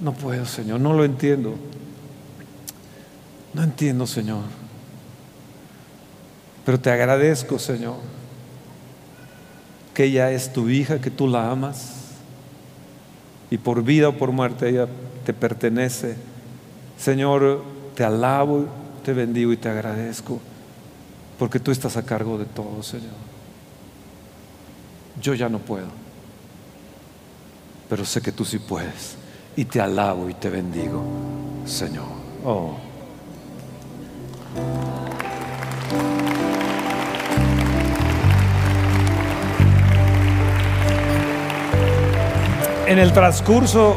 No 0.00 0.12
puedo, 0.12 0.46
Señor, 0.46 0.80
no 0.80 0.94
lo 0.94 1.04
entiendo. 1.04 1.54
No 3.52 3.62
entiendo, 3.62 4.06
Señor. 4.06 4.42
Pero 6.64 6.80
te 6.80 6.90
agradezco, 6.90 7.58
Señor, 7.58 7.96
que 9.92 10.04
ella 10.04 10.30
es 10.30 10.52
tu 10.52 10.68
hija, 10.68 11.00
que 11.00 11.10
tú 11.10 11.26
la 11.26 11.50
amas 11.50 11.94
y 13.50 13.58
por 13.58 13.82
vida 13.82 14.08
o 14.08 14.16
por 14.16 14.32
muerte 14.32 14.68
ella 14.68 14.86
te 15.24 15.34
pertenece. 15.34 16.16
Señor, 16.98 17.64
te 17.94 18.04
alabo, 18.04 18.66
te 19.04 19.12
bendigo 19.12 19.52
y 19.52 19.56
te 19.56 19.68
agradezco 19.68 20.40
porque 21.40 21.58
tú 21.58 21.70
estás 21.70 21.96
a 21.96 22.02
cargo 22.02 22.36
de 22.36 22.44
todo, 22.44 22.82
Señor. 22.82 23.14
Yo 25.22 25.32
ya 25.32 25.48
no 25.48 25.58
puedo, 25.58 25.86
pero 27.88 28.04
sé 28.04 28.20
que 28.20 28.30
tú 28.30 28.44
sí 28.44 28.58
puedes 28.58 29.16
y 29.56 29.64
te 29.64 29.80
alabo 29.80 30.28
y 30.28 30.34
te 30.34 30.50
bendigo, 30.50 31.02
Señor. 31.64 32.04
Oh. 32.44 32.76
En 42.86 42.98
el 42.98 43.14
transcurso 43.14 43.96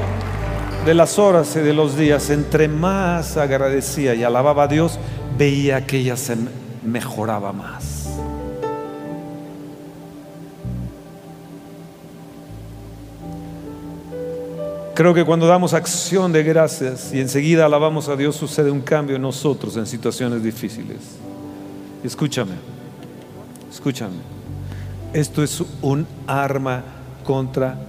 de 0.86 0.94
las 0.94 1.20
horas 1.20 1.54
y 1.58 1.60
de 1.60 1.74
los 1.74 1.98
días, 1.98 2.30
entre 2.30 2.70
más 2.70 3.36
agradecía 3.36 4.16
y 4.16 4.24
alababa 4.24 4.64
a 4.64 4.68
Dios, 4.70 4.98
veía 5.38 5.86
que 5.86 5.98
ella 5.98 6.16
mejoraba 6.86 7.54
más. 7.54 8.10
Creo 14.94 15.14
que 15.16 15.26
cuando 15.26 15.48
damos 15.48 15.74
acción 15.74 16.32
de 16.32 16.44
gracias 16.44 17.12
y 17.14 17.20
enseguida 17.20 17.66
alabamos 17.66 18.10
a 18.10 18.16
Dios, 18.16 18.36
sucede 18.36 18.70
un 18.70 18.82
cambio 18.82 19.16
en 19.16 19.24
nosotros 19.24 19.76
en 19.76 19.88
situaciones 19.88 20.44
difíciles. 20.44 20.98
Escúchame, 22.04 22.54
escúchame. 23.72 24.18
Esto 25.12 25.42
es 25.42 25.64
un 25.82 26.06
arma 26.28 26.84
contra 27.24 27.80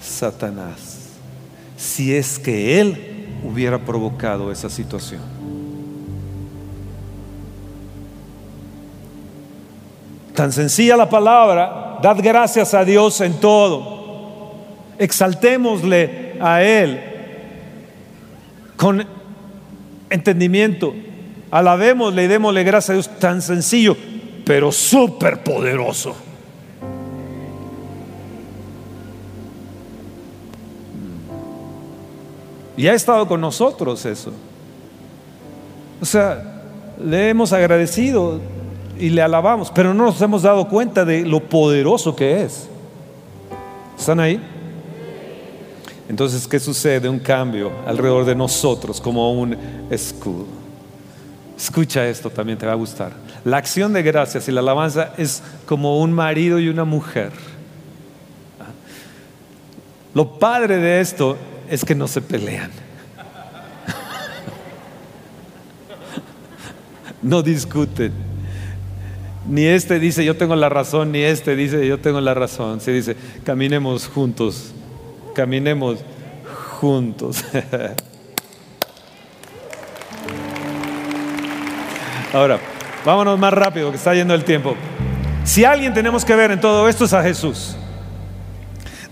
Satanás. 0.00 1.10
Si 1.76 2.14
es 2.14 2.38
que 2.38 2.80
él 2.80 3.26
hubiera 3.44 3.78
provocado 3.78 4.50
esa 4.50 4.70
situación. 4.70 5.37
Tan 10.38 10.52
sencilla 10.52 10.96
la 10.96 11.10
palabra, 11.10 11.98
dad 12.00 12.18
gracias 12.22 12.72
a 12.72 12.84
Dios 12.84 13.20
en 13.22 13.40
todo. 13.40 14.54
Exaltémosle 14.96 16.36
a 16.40 16.62
Él 16.62 17.00
con 18.76 19.04
entendimiento. 20.08 20.94
Alabémosle 21.50 22.22
y 22.22 22.26
démosle 22.28 22.62
gracias 22.62 22.90
a 22.90 22.92
Dios 22.92 23.10
tan 23.18 23.42
sencillo, 23.42 23.96
pero 24.44 24.70
súper 24.70 25.42
poderoso. 25.42 26.14
Y 32.76 32.86
ha 32.86 32.94
estado 32.94 33.26
con 33.26 33.40
nosotros 33.40 34.06
eso. 34.06 34.32
O 36.00 36.04
sea, 36.04 36.62
le 37.04 37.28
hemos 37.28 37.52
agradecido 37.52 38.40
y 38.98 39.10
le 39.10 39.22
alabamos, 39.22 39.70
pero 39.74 39.94
no 39.94 40.04
nos 40.04 40.20
hemos 40.20 40.42
dado 40.42 40.68
cuenta 40.68 41.04
de 41.04 41.24
lo 41.24 41.40
poderoso 41.40 42.14
que 42.14 42.42
es. 42.42 42.68
¿Están 43.98 44.20
ahí? 44.20 44.40
Entonces, 46.08 46.46
¿qué 46.48 46.58
sucede? 46.58 47.08
Un 47.08 47.18
cambio 47.18 47.70
alrededor 47.86 48.24
de 48.24 48.34
nosotros 48.34 49.00
como 49.00 49.32
un 49.32 49.56
escudo. 49.90 50.46
Escucha 51.56 52.06
esto, 52.08 52.30
también 52.30 52.56
te 52.56 52.66
va 52.66 52.72
a 52.72 52.76
gustar. 52.76 53.12
La 53.44 53.56
acción 53.56 53.92
de 53.92 54.02
gracias 54.02 54.48
y 54.48 54.52
la 54.52 54.60
alabanza 54.60 55.12
es 55.18 55.42
como 55.66 56.00
un 56.00 56.12
marido 56.12 56.58
y 56.58 56.68
una 56.68 56.84
mujer. 56.84 57.32
Lo 60.14 60.38
padre 60.38 60.78
de 60.78 61.00
esto 61.00 61.36
es 61.68 61.84
que 61.84 61.94
no 61.94 62.08
se 62.08 62.20
pelean. 62.22 62.70
No 67.20 67.42
discuten. 67.42 68.27
Ni 69.48 69.64
este 69.64 69.98
dice 69.98 70.24
yo 70.24 70.36
tengo 70.36 70.54
la 70.54 70.68
razón, 70.68 71.12
ni 71.12 71.20
este 71.20 71.56
dice 71.56 71.86
yo 71.86 71.98
tengo 71.98 72.20
la 72.20 72.34
razón. 72.34 72.80
Se 72.80 72.92
dice 72.92 73.16
caminemos 73.44 74.06
juntos 74.08 74.74
caminemos 75.38 76.00
juntos. 76.80 77.44
Ahora, 82.32 82.58
vámonos 83.04 83.38
más 83.38 83.52
rápido, 83.52 83.92
que 83.92 83.96
está 83.98 84.12
yendo 84.14 84.34
el 84.34 84.42
tiempo. 84.42 84.74
Si 85.44 85.64
alguien 85.64 85.94
tenemos 85.94 86.24
que 86.24 86.34
ver 86.34 86.50
en 86.50 86.60
todo 86.60 86.88
esto 86.88 87.04
es 87.04 87.12
a 87.12 87.22
Jesús. 87.22 87.76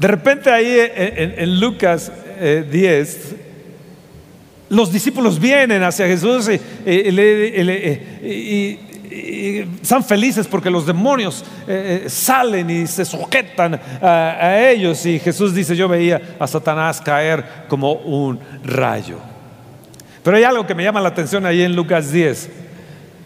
De 0.01 0.09
repente 0.09 0.51
ahí 0.51 0.77
en, 0.97 1.61
Lucas 1.61 2.11
10, 2.41 2.73
eh, 2.73 3.07
los 4.69 4.93
discípulos 4.93 5.39
vienen 5.39 5.85
hacia 5.85 6.09
Jesús 6.09 6.51
y, 6.85 8.79
están 9.11 10.05
felices 10.05 10.47
porque 10.47 10.71
los 10.71 10.87
demonios 10.87 11.45
eh, 11.67 12.03
eh, 12.05 12.11
salen 12.11 12.69
y 12.71 12.87
se 12.87 13.05
sujetan 13.05 13.81
a, 14.03 14.59
ellos. 14.71 15.05
Y 15.07 15.19
Jesús 15.19 15.55
dice, 15.55 15.77
yo 15.77 15.89
veía 15.89 16.37
a 16.39 16.47
Satanás 16.47 17.01
caer 17.01 17.45
como 17.69 17.93
un 17.93 18.39
rayo. 18.65 19.19
Pero 20.23 20.37
hay 20.37 20.45
algo 20.45 20.67
que 20.67 20.75
me 20.75 20.83
llama 20.83 21.01
la 21.01 21.09
atención 21.09 21.47
ahí 21.47 21.63
en 21.63 21.77
Lucas 21.77 22.11
10. 22.11 22.51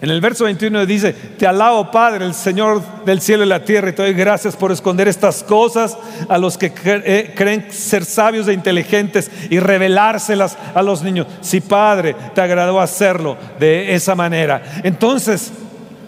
En 0.02 0.08
el 0.08 0.20
verso 0.22 0.44
21 0.44 0.86
dice, 0.86 1.12
te 1.12 1.46
alabo 1.46 1.90
Padre, 1.90 2.24
el 2.24 2.32
Señor 2.32 2.82
del 3.04 3.20
cielo 3.20 3.44
y 3.44 3.48
la 3.48 3.64
tierra, 3.64 3.90
y 3.90 3.92
te 3.92 4.00
doy 4.00 4.14
gracias 4.14 4.56
por 4.56 4.72
esconder 4.72 5.08
estas 5.08 5.42
cosas 5.42 5.96
a 6.26 6.38
los 6.38 6.56
que 6.56 6.72
eh, 6.84 7.34
creen 7.36 7.70
ser 7.70 8.06
sabios 8.06 8.48
e 8.48 8.54
inteligentes 8.54 9.30
y 9.50 9.60
revelárselas 9.60 10.56
a 10.74 10.82
los 10.82 11.02
niños. 11.02 11.26
Si 11.42 11.60
Padre 11.60 12.16
te 12.34 12.40
agradó 12.40 12.80
hacerlo 12.80 13.36
de 13.58 13.94
esa 13.94 14.14
manera. 14.14 14.80
Entonces 14.82 15.52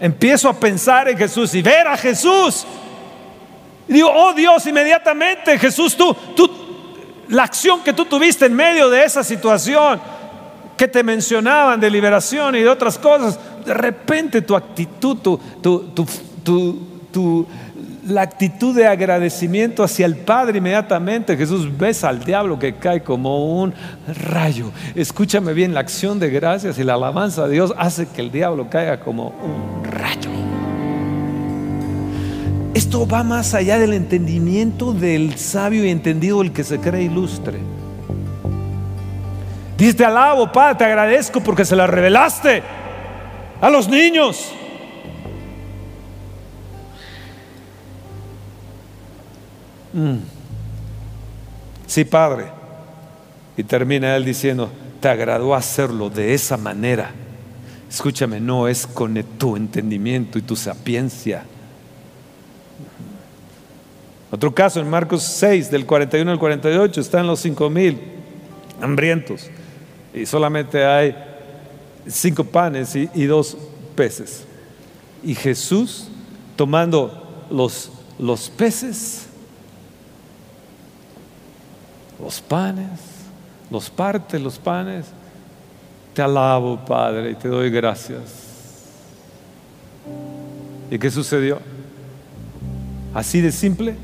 empiezo 0.03 0.49
a 0.49 0.53
pensar 0.53 1.07
en 1.07 1.17
Jesús 1.17 1.55
y 1.55 1.61
ver 1.61 1.87
a 1.87 1.95
Jesús. 1.95 2.65
Y 3.87 3.93
digo, 3.93 4.11
oh 4.13 4.33
Dios, 4.33 4.67
inmediatamente 4.67 5.57
Jesús, 5.57 5.95
tú, 5.95 6.13
tú, 6.35 6.51
la 7.29 7.43
acción 7.43 7.81
que 7.81 7.93
tú 7.93 8.03
tuviste 8.03 8.47
en 8.47 8.53
medio 8.53 8.89
de 8.89 9.05
esa 9.05 9.23
situación 9.23 10.01
que 10.75 10.89
te 10.89 11.03
mencionaban 11.03 11.79
de 11.79 11.89
liberación 11.89 12.53
y 12.57 12.59
de 12.59 12.67
otras 12.67 12.97
cosas, 12.97 13.39
de 13.65 13.73
repente 13.73 14.41
tu 14.41 14.57
actitud, 14.57 15.19
tu, 15.19 15.39
la 18.07 18.21
actitud 18.21 18.75
de 18.75 18.87
agradecimiento 18.87 19.83
hacia 19.83 20.05
el 20.05 20.15
Padre 20.15 20.57
inmediatamente, 20.57 21.37
Jesús 21.37 21.77
besa 21.77 22.09
al 22.09 22.23
diablo 22.23 22.59
que 22.59 22.75
cae 22.75 23.01
como 23.01 23.61
un 23.61 23.73
rayo. 24.29 24.71
Escúchame 24.95 25.53
bien, 25.53 25.73
la 25.73 25.79
acción 25.79 26.19
de 26.19 26.29
gracias 26.29 26.77
y 26.77 26.83
la 26.83 26.95
alabanza 26.95 27.47
de 27.47 27.53
Dios 27.53 27.73
hace 27.77 28.07
que 28.07 28.21
el 28.21 28.31
diablo 28.31 28.69
caiga 28.69 28.99
como 28.99 29.29
un 29.29 29.83
rayo. 29.85 30.29
Esto 32.73 33.07
va 33.07 33.23
más 33.23 33.53
allá 33.53 33.77
del 33.77 33.93
entendimiento 33.93 34.93
del 34.93 35.37
sabio 35.37 35.85
y 35.85 35.89
entendido, 35.89 36.41
el 36.41 36.51
que 36.51 36.63
se 36.63 36.79
cree 36.79 37.03
ilustre. 37.03 37.59
Dice, 39.77 39.93
te 39.93 40.05
alabo, 40.05 40.51
Padre, 40.51 40.75
te 40.75 40.83
agradezco 40.85 41.41
porque 41.41 41.65
se 41.65 41.75
la 41.75 41.87
revelaste 41.87 42.63
a 43.61 43.69
los 43.69 43.87
niños. 43.87 44.53
Mm. 49.93 50.17
Sí, 51.87 52.03
Padre. 52.05 52.45
Y 53.55 53.63
termina 53.63 54.15
él 54.15 54.25
diciendo, 54.25 54.71
te 54.99 55.07
agradó 55.09 55.53
hacerlo 55.53 56.09
de 56.09 56.33
esa 56.33 56.57
manera. 56.57 57.11
Escúchame, 57.89 58.39
no 58.39 58.67
es 58.67 58.87
con 58.87 59.21
tu 59.37 59.55
entendimiento 59.55 60.39
y 60.39 60.41
tu 60.41 60.55
sapiencia. 60.55 61.45
Otro 64.31 64.53
caso 64.55 64.79
en 64.79 64.89
Marcos 64.89 65.21
6, 65.21 65.69
del 65.69 65.85
41 65.85 66.31
al 66.31 66.39
48, 66.39 67.01
están 67.01 67.27
los 67.27 67.39
cinco 67.39 67.69
mil 67.69 67.99
hambrientos 68.81 69.47
y 70.11 70.25
solamente 70.25 70.83
hay 70.83 71.15
cinco 72.07 72.43
panes 72.43 72.95
y, 72.95 73.25
dos 73.25 73.55
peces. 73.95 74.45
Y 75.23 75.35
Jesús, 75.35 76.07
tomando 76.55 77.45
los, 77.51 77.91
los 78.17 78.49
peces, 78.49 79.27
los 82.23 82.39
panes, 82.39 82.87
los 83.69 83.89
parte, 83.89 84.39
los 84.39 84.57
panes, 84.57 85.07
te 86.13 86.21
alabo, 86.21 86.79
Padre, 86.85 87.31
y 87.31 87.35
te 87.35 87.49
doy 87.49 87.69
gracias. 87.69 88.21
¿Y 90.89 90.97
qué 90.97 91.11
sucedió? 91.11 91.59
Así 93.13 93.41
de 93.41 93.51
simple, 93.51 93.95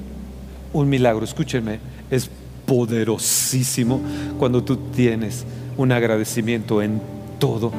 un 0.73 0.89
milagro. 0.89 1.23
Escúchenme, 1.23 1.79
es 2.11 2.29
poderosísimo 2.65 4.01
cuando 4.37 4.63
tú 4.63 4.75
tienes 4.75 5.45
un 5.77 5.91
agradecimiento 5.93 6.81
en 6.81 7.01
todo 7.39 7.71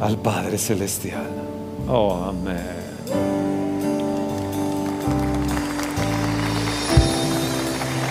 al 0.00 0.18
Padre 0.18 0.56
Celestial. 0.56 1.26
Oh, 1.88 2.14
amén. 2.14 2.78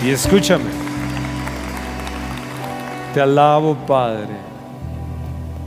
Y 0.04 0.10
escúchame, 0.10 0.87
te 3.12 3.20
alabo 3.20 3.76
Padre, 3.86 4.34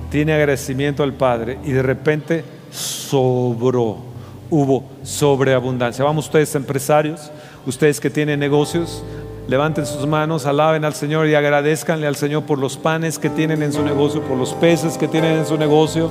tiene 0.10 0.34
agradecimiento 0.34 1.04
al 1.04 1.14
Padre 1.14 1.60
y 1.64 1.72
de 1.72 1.82
repente 1.82 2.44
sobró, 2.72 3.98
hubo 4.50 4.86
sobreabundancia. 5.04 6.04
Vamos 6.04 6.26
ustedes 6.26 6.54
empresarios, 6.56 7.32
ustedes 7.66 8.00
que 8.00 8.10
tienen 8.10 8.40
negocios, 8.40 9.04
Levanten 9.48 9.86
sus 9.86 10.08
manos, 10.08 10.46
alaben 10.46 10.86
al 10.86 10.94
Señor 10.94 11.28
y 11.28 11.36
agradezcanle 11.36 12.08
al 12.08 12.16
Señor 12.16 12.44
por 12.44 12.58
los 12.58 12.78
panes 12.78 13.20
que 13.20 13.30
tienen 13.30 13.64
en 13.64 13.74
su 13.74 13.84
negocio, 13.84 14.22
por 14.22 14.38
los 14.38 14.54
peces 14.54 14.98
que 14.98 15.10
tienen 15.10 15.40
en 15.40 15.46
su 15.46 15.58
negocio. 15.58 16.10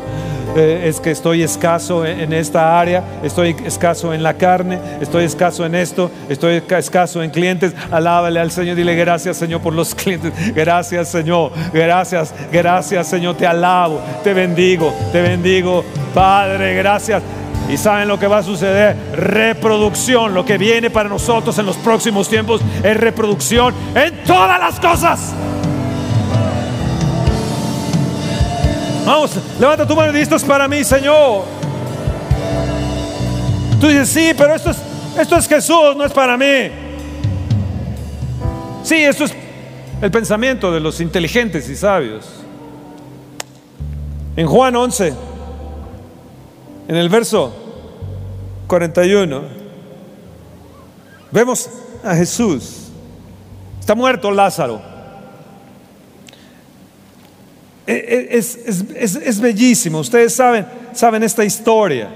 Eh, 0.56 0.88
es 0.88 1.00
que 1.00 1.12
estoy 1.12 1.42
escaso 1.42 2.04
en 2.04 2.32
esta 2.32 2.78
área, 2.80 3.04
estoy 3.22 3.54
escaso 3.64 4.12
en 4.12 4.22
la 4.22 4.34
carne, 4.34 4.78
estoy 5.00 5.24
escaso 5.24 5.64
en 5.64 5.76
esto, 5.76 6.10
estoy 6.28 6.62
escaso 6.70 7.22
en 7.22 7.30
clientes. 7.30 7.72
Alábale 7.90 8.40
al 8.40 8.50
Señor, 8.50 8.76
dile 8.76 8.96
gracias 8.96 9.36
Señor 9.36 9.60
por 9.60 9.74
los 9.74 9.94
clientes. 9.94 10.32
Gracias 10.54 11.08
Señor, 11.08 11.52
gracias, 11.72 12.34
gracias 12.50 13.06
Señor, 13.08 13.36
te 13.36 13.46
alabo, 13.46 14.00
te 14.24 14.34
bendigo, 14.34 14.92
te 15.12 15.22
bendigo. 15.22 15.84
Padre, 16.14 16.74
gracias. 16.74 17.22
Y 17.68 17.76
saben 17.76 18.08
lo 18.08 18.18
que 18.18 18.26
va 18.26 18.38
a 18.38 18.42
suceder, 18.42 18.96
reproducción, 19.14 20.34
lo 20.34 20.44
que 20.44 20.58
viene 20.58 20.90
para 20.90 21.08
nosotros 21.08 21.56
en 21.58 21.66
los 21.66 21.76
próximos 21.76 22.28
tiempos 22.28 22.60
es 22.82 22.96
reproducción 22.96 23.72
en 23.94 24.24
todas 24.24 24.58
las 24.58 24.80
cosas. 24.80 25.32
Vamos, 29.10 29.32
levanta 29.58 29.84
tu 29.84 29.96
mano 29.96 30.16
y 30.16 30.20
esto 30.20 30.36
es 30.36 30.44
para 30.44 30.68
mí, 30.68 30.84
Señor. 30.84 31.42
Tú 33.80 33.88
dices, 33.88 34.08
sí, 34.08 34.32
pero 34.38 34.54
esto 34.54 34.70
es, 34.70 34.76
esto 35.18 35.36
es 35.36 35.48
Jesús, 35.48 35.96
no 35.96 36.04
es 36.04 36.12
para 36.12 36.36
mí. 36.36 36.70
Sí, 38.84 38.94
esto 39.02 39.24
es 39.24 39.34
el 40.00 40.12
pensamiento 40.12 40.70
de 40.70 40.78
los 40.78 41.00
inteligentes 41.00 41.68
y 41.68 41.74
sabios. 41.74 42.24
En 44.36 44.46
Juan 44.46 44.76
11, 44.76 45.12
en 46.86 46.94
el 46.94 47.08
verso 47.08 47.52
41, 48.68 49.42
vemos 51.32 51.68
a 52.04 52.14
Jesús. 52.14 52.92
Está 53.80 53.96
muerto 53.96 54.30
Lázaro. 54.30 54.89
E, 57.90 58.28
e, 58.30 58.38
es, 58.38 59.40
bellísimo, 59.40 59.98
ustedes 59.98 60.32
saben, 60.32 60.64
saben 60.92 61.24
esta 61.24 61.44
historia, 61.44 62.08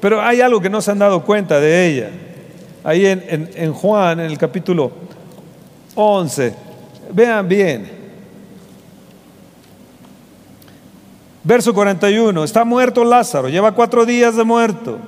pero 0.00 0.20
hay 0.20 0.42
algo 0.42 0.60
que 0.60 0.68
no 0.68 0.82
se 0.82 0.90
han 0.90 0.98
dado 0.98 1.24
cuenta 1.24 1.58
de 1.60 1.86
ella. 1.86 2.10
Ahí 2.84 3.06
en, 3.06 3.50
en 3.54 3.72
Juan, 3.72 4.20
en 4.20 4.26
el 4.26 4.36
capítulo 4.36 4.92
11, 5.94 6.54
vean 7.12 7.48
bien. 7.48 7.90
Verso 11.42 11.72
41, 11.72 12.44
está 12.44 12.64
muerto 12.64 13.02
Lázaro, 13.02 13.48
lleva 13.48 13.72
cuatro 13.72 14.04
días 14.04 14.36
de 14.36 14.44
muerto. 14.44 14.98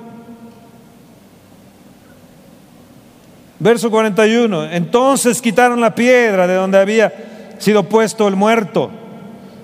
Verso 3.59 3.91
41. 3.91 4.71
Entonces 4.71 5.39
quitaron 5.39 5.79
la 5.79 5.93
piedra 5.93 6.47
de 6.47 6.55
donde 6.55 6.79
había 6.79 7.13
sido 7.59 7.83
puesto 7.83 8.27
el 8.27 8.35
muerto. 8.35 8.89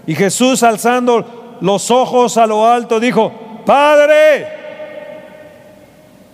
Y 0.08 0.16
Jesús 0.16 0.64
alzando 0.64 1.58
los 1.62 1.92
ojos 1.92 2.38
a 2.38 2.48
lo 2.48 2.66
alto 2.66 3.00
dijo, 3.00 3.62
Padre, 3.66 4.48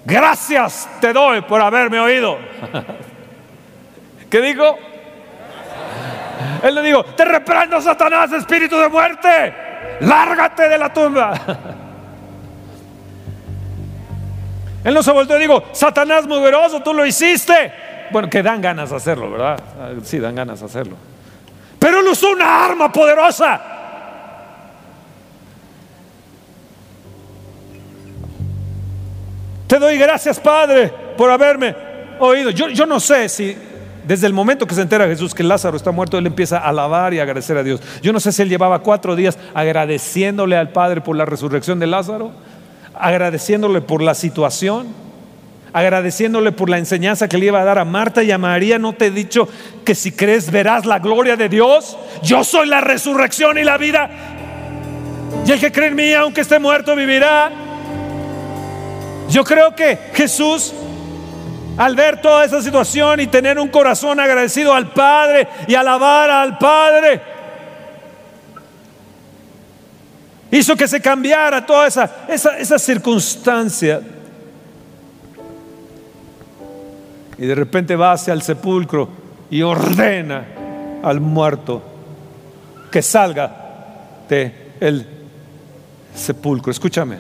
gracias 0.05 0.87
te 1.01 1.11
doy 1.11 1.41
por 1.41 1.59
haberme 1.59 1.99
oído. 1.99 2.37
¿Qué 4.29 4.41
dijo? 4.41 4.77
Él 6.61 6.75
le 6.75 6.83
dijo, 6.83 7.03
te 7.03 7.25
reprendo 7.25 7.81
Satanás, 7.81 8.31
espíritu 8.31 8.77
de 8.77 8.89
muerte, 8.89 9.53
lárgate 10.01 10.69
de 10.69 10.77
la 10.77 10.93
tumba. 10.93 11.33
Él 14.83 14.93
no 14.93 15.01
se 15.01 15.11
volvió 15.11 15.37
y 15.37 15.41
dijo, 15.41 15.63
Satanás 15.71 16.27
mugroso, 16.27 16.83
tú 16.83 16.93
lo 16.93 17.03
hiciste. 17.05 17.73
Bueno, 18.11 18.29
que 18.29 18.43
dan 18.43 18.61
ganas 18.61 18.91
de 18.91 18.97
hacerlo, 18.97 19.31
¿verdad? 19.31 19.59
Ah, 19.81 19.89
sí, 20.03 20.19
dan 20.19 20.35
ganas 20.35 20.59
de 20.59 20.65
hacerlo. 20.67 20.95
Él 21.99 22.07
usó 22.07 22.31
una 22.31 22.65
arma 22.65 22.91
poderosa. 22.91 23.61
Te 29.67 29.79
doy 29.79 29.97
gracias, 29.97 30.39
Padre, 30.39 30.93
por 31.17 31.31
haberme 31.31 31.75
oído. 32.19 32.51
Yo, 32.51 32.69
yo 32.69 32.85
no 32.85 32.99
sé 32.99 33.27
si 33.29 33.57
desde 34.05 34.27
el 34.27 34.33
momento 34.33 34.67
que 34.67 34.75
se 34.75 34.81
entera 34.81 35.07
Jesús 35.07 35.33
que 35.33 35.43
Lázaro 35.43 35.77
está 35.77 35.91
muerto, 35.91 36.17
él 36.17 36.27
empieza 36.27 36.57
a 36.57 36.69
alabar 36.69 37.13
y 37.13 37.19
agradecer 37.19 37.57
a 37.57 37.63
Dios. 37.63 37.81
Yo 38.01 38.13
no 38.13 38.19
sé 38.19 38.31
si 38.31 38.41
él 38.41 38.49
llevaba 38.49 38.79
cuatro 38.79 39.15
días 39.15 39.37
agradeciéndole 39.53 40.57
al 40.57 40.71
Padre 40.71 41.01
por 41.01 41.15
la 41.15 41.25
resurrección 41.25 41.79
de 41.79 41.87
Lázaro 41.87 42.31
agradeciéndole 42.93 43.81
por 43.81 44.01
la 44.01 44.13
situación, 44.13 44.87
agradeciéndole 45.73 46.51
por 46.51 46.69
la 46.69 46.77
enseñanza 46.77 47.27
que 47.27 47.37
le 47.37 47.47
iba 47.47 47.59
a 47.59 47.65
dar 47.65 47.79
a 47.79 47.85
Marta 47.85 48.21
y 48.21 48.31
a 48.31 48.37
María. 48.37 48.77
¿No 48.77 48.93
te 48.93 49.07
he 49.07 49.11
dicho 49.11 49.49
que 49.83 49.95
si 49.95 50.11
crees 50.11 50.51
verás 50.51 50.85
la 50.85 50.99
gloria 50.99 51.35
de 51.35 51.49
Dios? 51.49 51.97
Yo 52.21 52.43
soy 52.43 52.67
la 52.67 52.79
resurrección 52.79 53.57
y 53.57 53.63
la 53.63 53.77
vida. 53.77 54.09
Y 55.45 55.51
el 55.51 55.59
que 55.59 55.71
cree 55.71 55.87
en 55.87 55.95
mí, 55.95 56.13
aunque 56.13 56.41
esté 56.41 56.59
muerto, 56.59 56.95
vivirá. 56.95 57.51
Yo 59.29 59.43
creo 59.43 59.75
que 59.75 59.97
Jesús, 60.13 60.73
al 61.75 61.95
ver 61.95 62.21
toda 62.21 62.45
esa 62.45 62.61
situación 62.61 63.19
y 63.19 63.27
tener 63.27 63.57
un 63.57 63.69
corazón 63.69 64.19
agradecido 64.19 64.75
al 64.75 64.91
Padre 64.91 65.47
y 65.67 65.73
alabar 65.73 66.29
al 66.29 66.57
Padre, 66.59 67.19
hizo 70.51 70.75
que 70.75 70.87
se 70.87 71.01
cambiara 71.01 71.65
toda 71.65 71.87
esa, 71.87 72.25
esa, 72.27 72.59
esa 72.59 72.77
circunstancia. 72.77 74.01
Y 77.37 77.45
de 77.45 77.55
repente 77.55 77.95
va 77.95 78.13
hacia 78.13 78.33
el 78.33 78.41
sepulcro 78.41 79.09
y 79.49 79.61
ordena 79.61 80.45
al 81.03 81.19
muerto 81.19 81.81
que 82.91 83.01
salga 83.01 84.25
de 84.29 84.71
el 84.79 85.05
sepulcro. 86.15 86.71
Escúchame, 86.71 87.17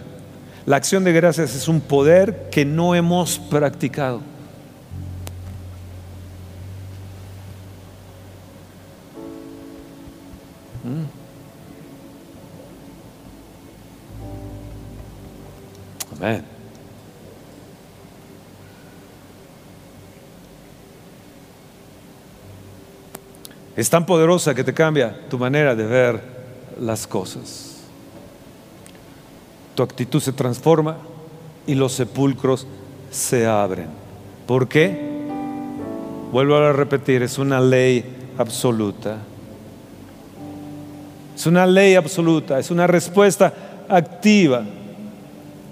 la 0.65 0.75
acción 0.75 1.03
de 1.03 1.13
gracias 1.13 1.55
es 1.55 1.67
un 1.67 1.81
poder 1.81 2.49
que 2.51 2.65
no 2.65 2.95
hemos 2.95 3.39
practicado. 3.39 4.21
Es 23.83 23.89
tan 23.89 24.05
poderosa 24.05 24.55
que 24.55 24.63
te 24.63 24.73
cambia 24.73 25.13
tu 25.29 25.37
manera 25.37 25.75
de 25.75 25.85
ver 25.85 26.21
las 26.79 27.05
cosas. 27.05 27.79
Tu 29.75 29.83
actitud 29.83 30.21
se 30.21 30.31
transforma 30.31 30.95
y 31.67 31.75
los 31.75 31.91
sepulcros 31.91 32.65
se 33.11 33.45
abren. 33.45 33.87
¿Por 34.47 34.69
qué? 34.69 35.27
Vuelvo 36.31 36.55
a 36.55 36.71
repetir, 36.71 37.23
es 37.23 37.37
una 37.37 37.59
ley 37.59 38.05
absoluta. 38.37 39.17
Es 41.35 41.45
una 41.45 41.65
ley 41.65 41.95
absoluta, 41.95 42.59
es 42.59 42.71
una 42.71 42.87
respuesta 42.87 43.53
activa 43.89 44.63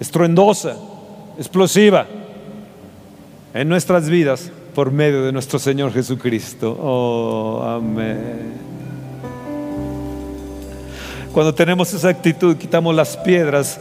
estruendosa, 0.02 0.76
explosiva 1.38 2.06
en 3.54 3.70
nuestras 3.70 4.10
vidas 4.10 4.52
por 4.74 4.92
medio 4.92 5.24
de 5.24 5.32
nuestro 5.32 5.60
Señor 5.60 5.94
Jesucristo. 5.94 6.78
Oh, 6.80 7.64
amén. 7.64 8.54
Cuando 11.34 11.54
tenemos 11.54 11.94
esa 11.94 12.10
actitud, 12.10 12.58
quitamos 12.58 12.94
las 12.94 13.16
piedras 13.18 13.80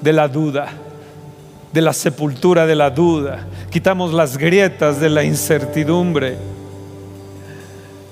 de 0.00 0.12
la 0.12 0.28
duda, 0.28 0.68
de 1.72 1.80
la 1.80 1.92
sepultura 1.92 2.66
de 2.66 2.74
la 2.74 2.90
duda, 2.90 3.46
quitamos 3.70 4.12
las 4.12 4.36
grietas 4.36 5.00
de 5.00 5.08
la 5.08 5.22
incertidumbre 5.24 6.36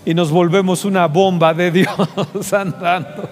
y 0.04 0.14
nos 0.14 0.30
volvemos 0.30 0.84
una 0.84 1.06
bomba 1.06 1.54
de 1.54 1.70
Dios 1.70 2.52
andando. 2.52 3.28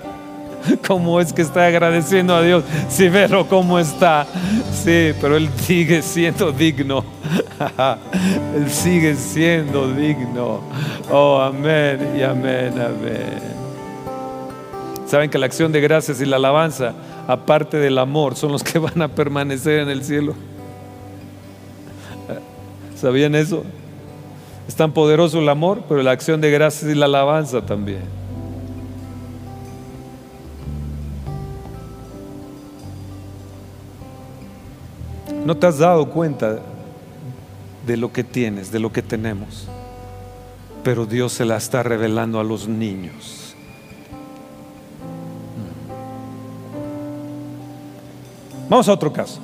¿Cómo 0.86 1.20
es 1.20 1.32
que 1.32 1.42
está 1.42 1.66
agradeciendo 1.66 2.34
a 2.34 2.42
Dios? 2.42 2.64
Si 2.88 3.08
velo 3.08 3.48
cómo 3.48 3.78
está. 3.78 4.26
Sí, 4.72 5.12
pero 5.20 5.36
Él 5.36 5.48
sigue 5.56 6.02
siendo 6.02 6.52
digno. 6.52 7.04
Él 8.56 8.70
sigue 8.70 9.14
siendo 9.14 9.92
digno. 9.92 10.60
Oh, 11.10 11.40
amén 11.40 12.14
y 12.16 12.22
amén, 12.22 12.72
amén. 12.80 13.60
Saben 15.06 15.28
que 15.28 15.38
la 15.38 15.46
acción 15.46 15.72
de 15.72 15.80
gracias 15.80 16.20
y 16.20 16.26
la 16.26 16.36
alabanza, 16.36 16.94
aparte 17.26 17.76
del 17.78 17.98
amor, 17.98 18.36
son 18.36 18.52
los 18.52 18.62
que 18.62 18.78
van 18.78 19.02
a 19.02 19.08
permanecer 19.08 19.80
en 19.80 19.88
el 19.88 20.04
cielo. 20.04 20.34
¿Sabían 22.96 23.34
eso? 23.34 23.64
Es 24.68 24.76
tan 24.76 24.92
poderoso 24.92 25.38
el 25.40 25.48
amor, 25.48 25.82
pero 25.88 26.02
la 26.02 26.12
acción 26.12 26.40
de 26.40 26.50
gracias 26.50 26.90
y 26.90 26.94
la 26.94 27.06
alabanza 27.06 27.62
también. 27.62 28.20
No 35.44 35.56
te 35.56 35.66
has 35.66 35.78
dado 35.78 36.06
cuenta 36.06 36.60
de 37.90 37.96
lo 37.96 38.12
que 38.12 38.22
tienes, 38.22 38.70
de 38.70 38.78
lo 38.78 38.92
que 38.92 39.02
tenemos, 39.02 39.66
pero 40.84 41.06
Dios 41.06 41.32
se 41.32 41.44
la 41.44 41.56
está 41.56 41.82
revelando 41.82 42.38
a 42.38 42.44
los 42.44 42.68
niños. 42.68 43.56
Vamos 48.68 48.88
a 48.88 48.92
otro 48.92 49.12
caso. 49.12 49.40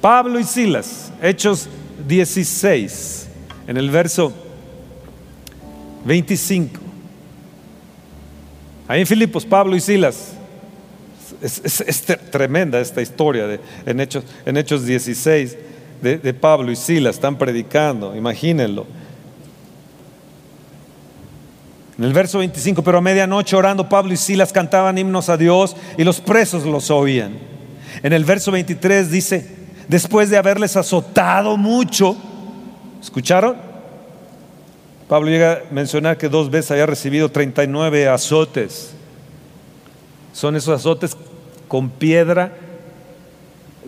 Pablo 0.00 0.40
y 0.40 0.44
Silas, 0.44 1.12
Hechos 1.22 1.68
16, 2.08 3.28
en 3.68 3.76
el 3.76 3.88
verso 3.88 4.32
25. 6.04 6.80
Ahí 8.88 9.02
en 9.02 9.06
Filipos, 9.06 9.46
Pablo 9.46 9.76
y 9.76 9.80
Silas 9.80 10.32
es, 11.40 12.02
tremenda 12.32 12.80
esta 12.80 13.00
historia 13.00 13.46
de, 13.46 13.60
en, 13.84 14.00
Hechos, 14.00 14.24
en 14.44 14.56
Hechos 14.56 14.84
16 14.84 15.56
de, 16.00 16.34
Pablo 16.34 16.70
y 16.70 16.76
Silas, 16.76 17.16
están 17.16 17.36
predicando, 17.36 18.14
imagínenlo. 18.14 18.86
En 21.98 22.04
el 22.04 22.12
verso 22.12 22.38
25, 22.38 22.82
pero 22.82 22.98
a 22.98 23.00
medianoche 23.00 23.56
orando 23.56 23.88
Pablo 23.88 24.12
y 24.12 24.16
Silas 24.16 24.52
cantaban 24.52 24.98
himnos 24.98 25.28
a 25.28 25.36
Dios 25.36 25.76
y 25.96 26.04
los 26.04 26.20
presos 26.20 26.64
los 26.64 26.90
oían. 26.90 27.38
En 28.02 28.12
el 28.12 28.24
verso 28.24 28.52
23 28.52 29.10
dice, 29.10 29.48
después 29.88 30.28
de 30.28 30.36
haberles 30.36 30.76
azotado 30.76 31.56
mucho, 31.56 32.16
¿escucharon? 33.00 33.56
Pablo 35.08 35.30
llega 35.30 35.52
a 35.52 35.58
mencionar 35.70 36.18
que 36.18 36.28
dos 36.28 36.50
veces 36.50 36.72
había 36.72 36.86
recibido 36.86 37.30
39 37.30 38.08
azotes. 38.08 38.92
Son 40.32 40.56
esos 40.56 40.80
azotes 40.80 41.16
con 41.68 41.88
piedra, 41.88 42.52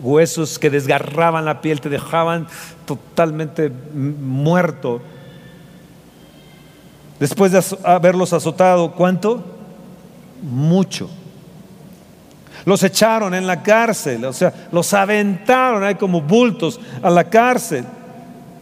huesos 0.01 0.59
que 0.59 0.69
desgarraban 0.69 1.45
la 1.45 1.61
piel, 1.61 1.81
te 1.81 1.89
dejaban 1.89 2.47
totalmente 2.85 3.71
muerto. 3.93 5.01
Después 7.19 7.51
de 7.51 7.61
haberlos 7.83 8.33
azotado, 8.33 8.91
¿cuánto? 8.91 9.43
Mucho. 10.41 11.09
Los 12.65 12.83
echaron 12.83 13.33
en 13.33 13.47
la 13.47 13.61
cárcel, 13.61 14.25
o 14.25 14.33
sea, 14.33 14.53
los 14.71 14.93
aventaron 14.93 15.83
ahí 15.83 15.95
como 15.95 16.21
bultos 16.21 16.79
a 17.01 17.09
la 17.09 17.23
cárcel 17.23 17.85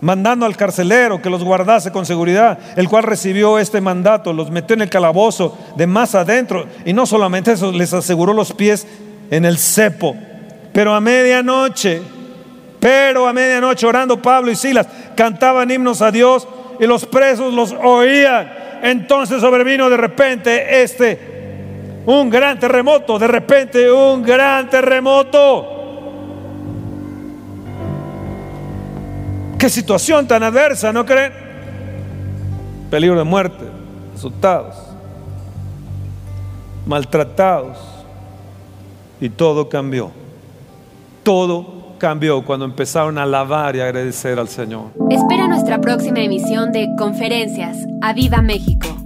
mandando 0.02 0.46
al 0.46 0.56
carcelero 0.56 1.22
que 1.22 1.30
los 1.30 1.44
guardase 1.44 1.92
con 1.92 2.06
seguridad, 2.06 2.60
el 2.76 2.88
cual 2.88 3.04
recibió 3.04 3.60
este 3.60 3.82
mandato, 3.82 4.34
los 4.34 4.52
metió 4.52 4.76
en 4.76 4.82
el 4.84 4.90
calabozo 4.90 5.58
de 5.76 5.88
más 5.88 6.16
adentro, 6.16 6.66
y 6.86 6.94
no 6.94 7.06
solamente 7.06 7.52
eso, 7.54 7.72
les 7.72 7.94
aseguró 7.94 8.34
los 8.34 8.54
pies 8.54 8.88
en 9.32 9.46
el 9.46 9.58
cepo. 9.58 10.16
Pero 10.78 10.94
a 10.94 11.02
medianoche, 11.02 12.04
pero 12.80 13.28
a 13.28 13.34
medianoche 13.34 13.88
orando 13.88 14.22
Pablo 14.22 14.52
y 14.52 14.56
Silas, 14.56 14.88
cantaban 15.16 15.72
himnos 15.72 16.04
a 16.04 16.12
Dios 16.12 16.48
y 16.80 16.86
los 16.86 17.04
presos 17.08 17.52
los 17.52 17.72
oían. 17.72 18.48
Entonces 18.84 19.42
sobrevino 19.42 19.90
de 19.90 19.98
repente 19.98 20.84
este, 20.84 22.04
un 22.06 22.30
gran 22.30 22.60
terremoto, 22.60 23.18
de 23.18 23.26
repente 23.26 23.90
un 23.92 24.22
gran 24.22 24.70
terremoto 24.70 25.74
Qué 29.58 29.70
situación 29.72 30.28
tan 30.28 30.44
adversa, 30.44 30.94
¿no 30.94 31.08
creen? 31.08 31.34
Peligro 32.92 33.18
de 33.18 33.24
muerte, 33.24 33.66
asustados, 34.14 34.76
maltratados. 36.86 37.80
Y 39.20 39.30
todo 39.30 39.68
cambió. 39.68 40.27
Todo 41.28 41.66
cambió 41.98 42.42
cuando 42.46 42.64
empezaron 42.64 43.18
a 43.18 43.24
alabar 43.24 43.76
y 43.76 43.82
agradecer 43.82 44.40
al 44.40 44.48
Señor. 44.48 44.94
Espera 45.10 45.50
nuestra 45.50 45.82
próxima 45.82 46.22
emisión 46.22 46.72
de 46.72 46.88
Conferencias. 46.98 47.86
¡A 48.02 48.14
Viva 48.14 48.42
México! 48.42 48.97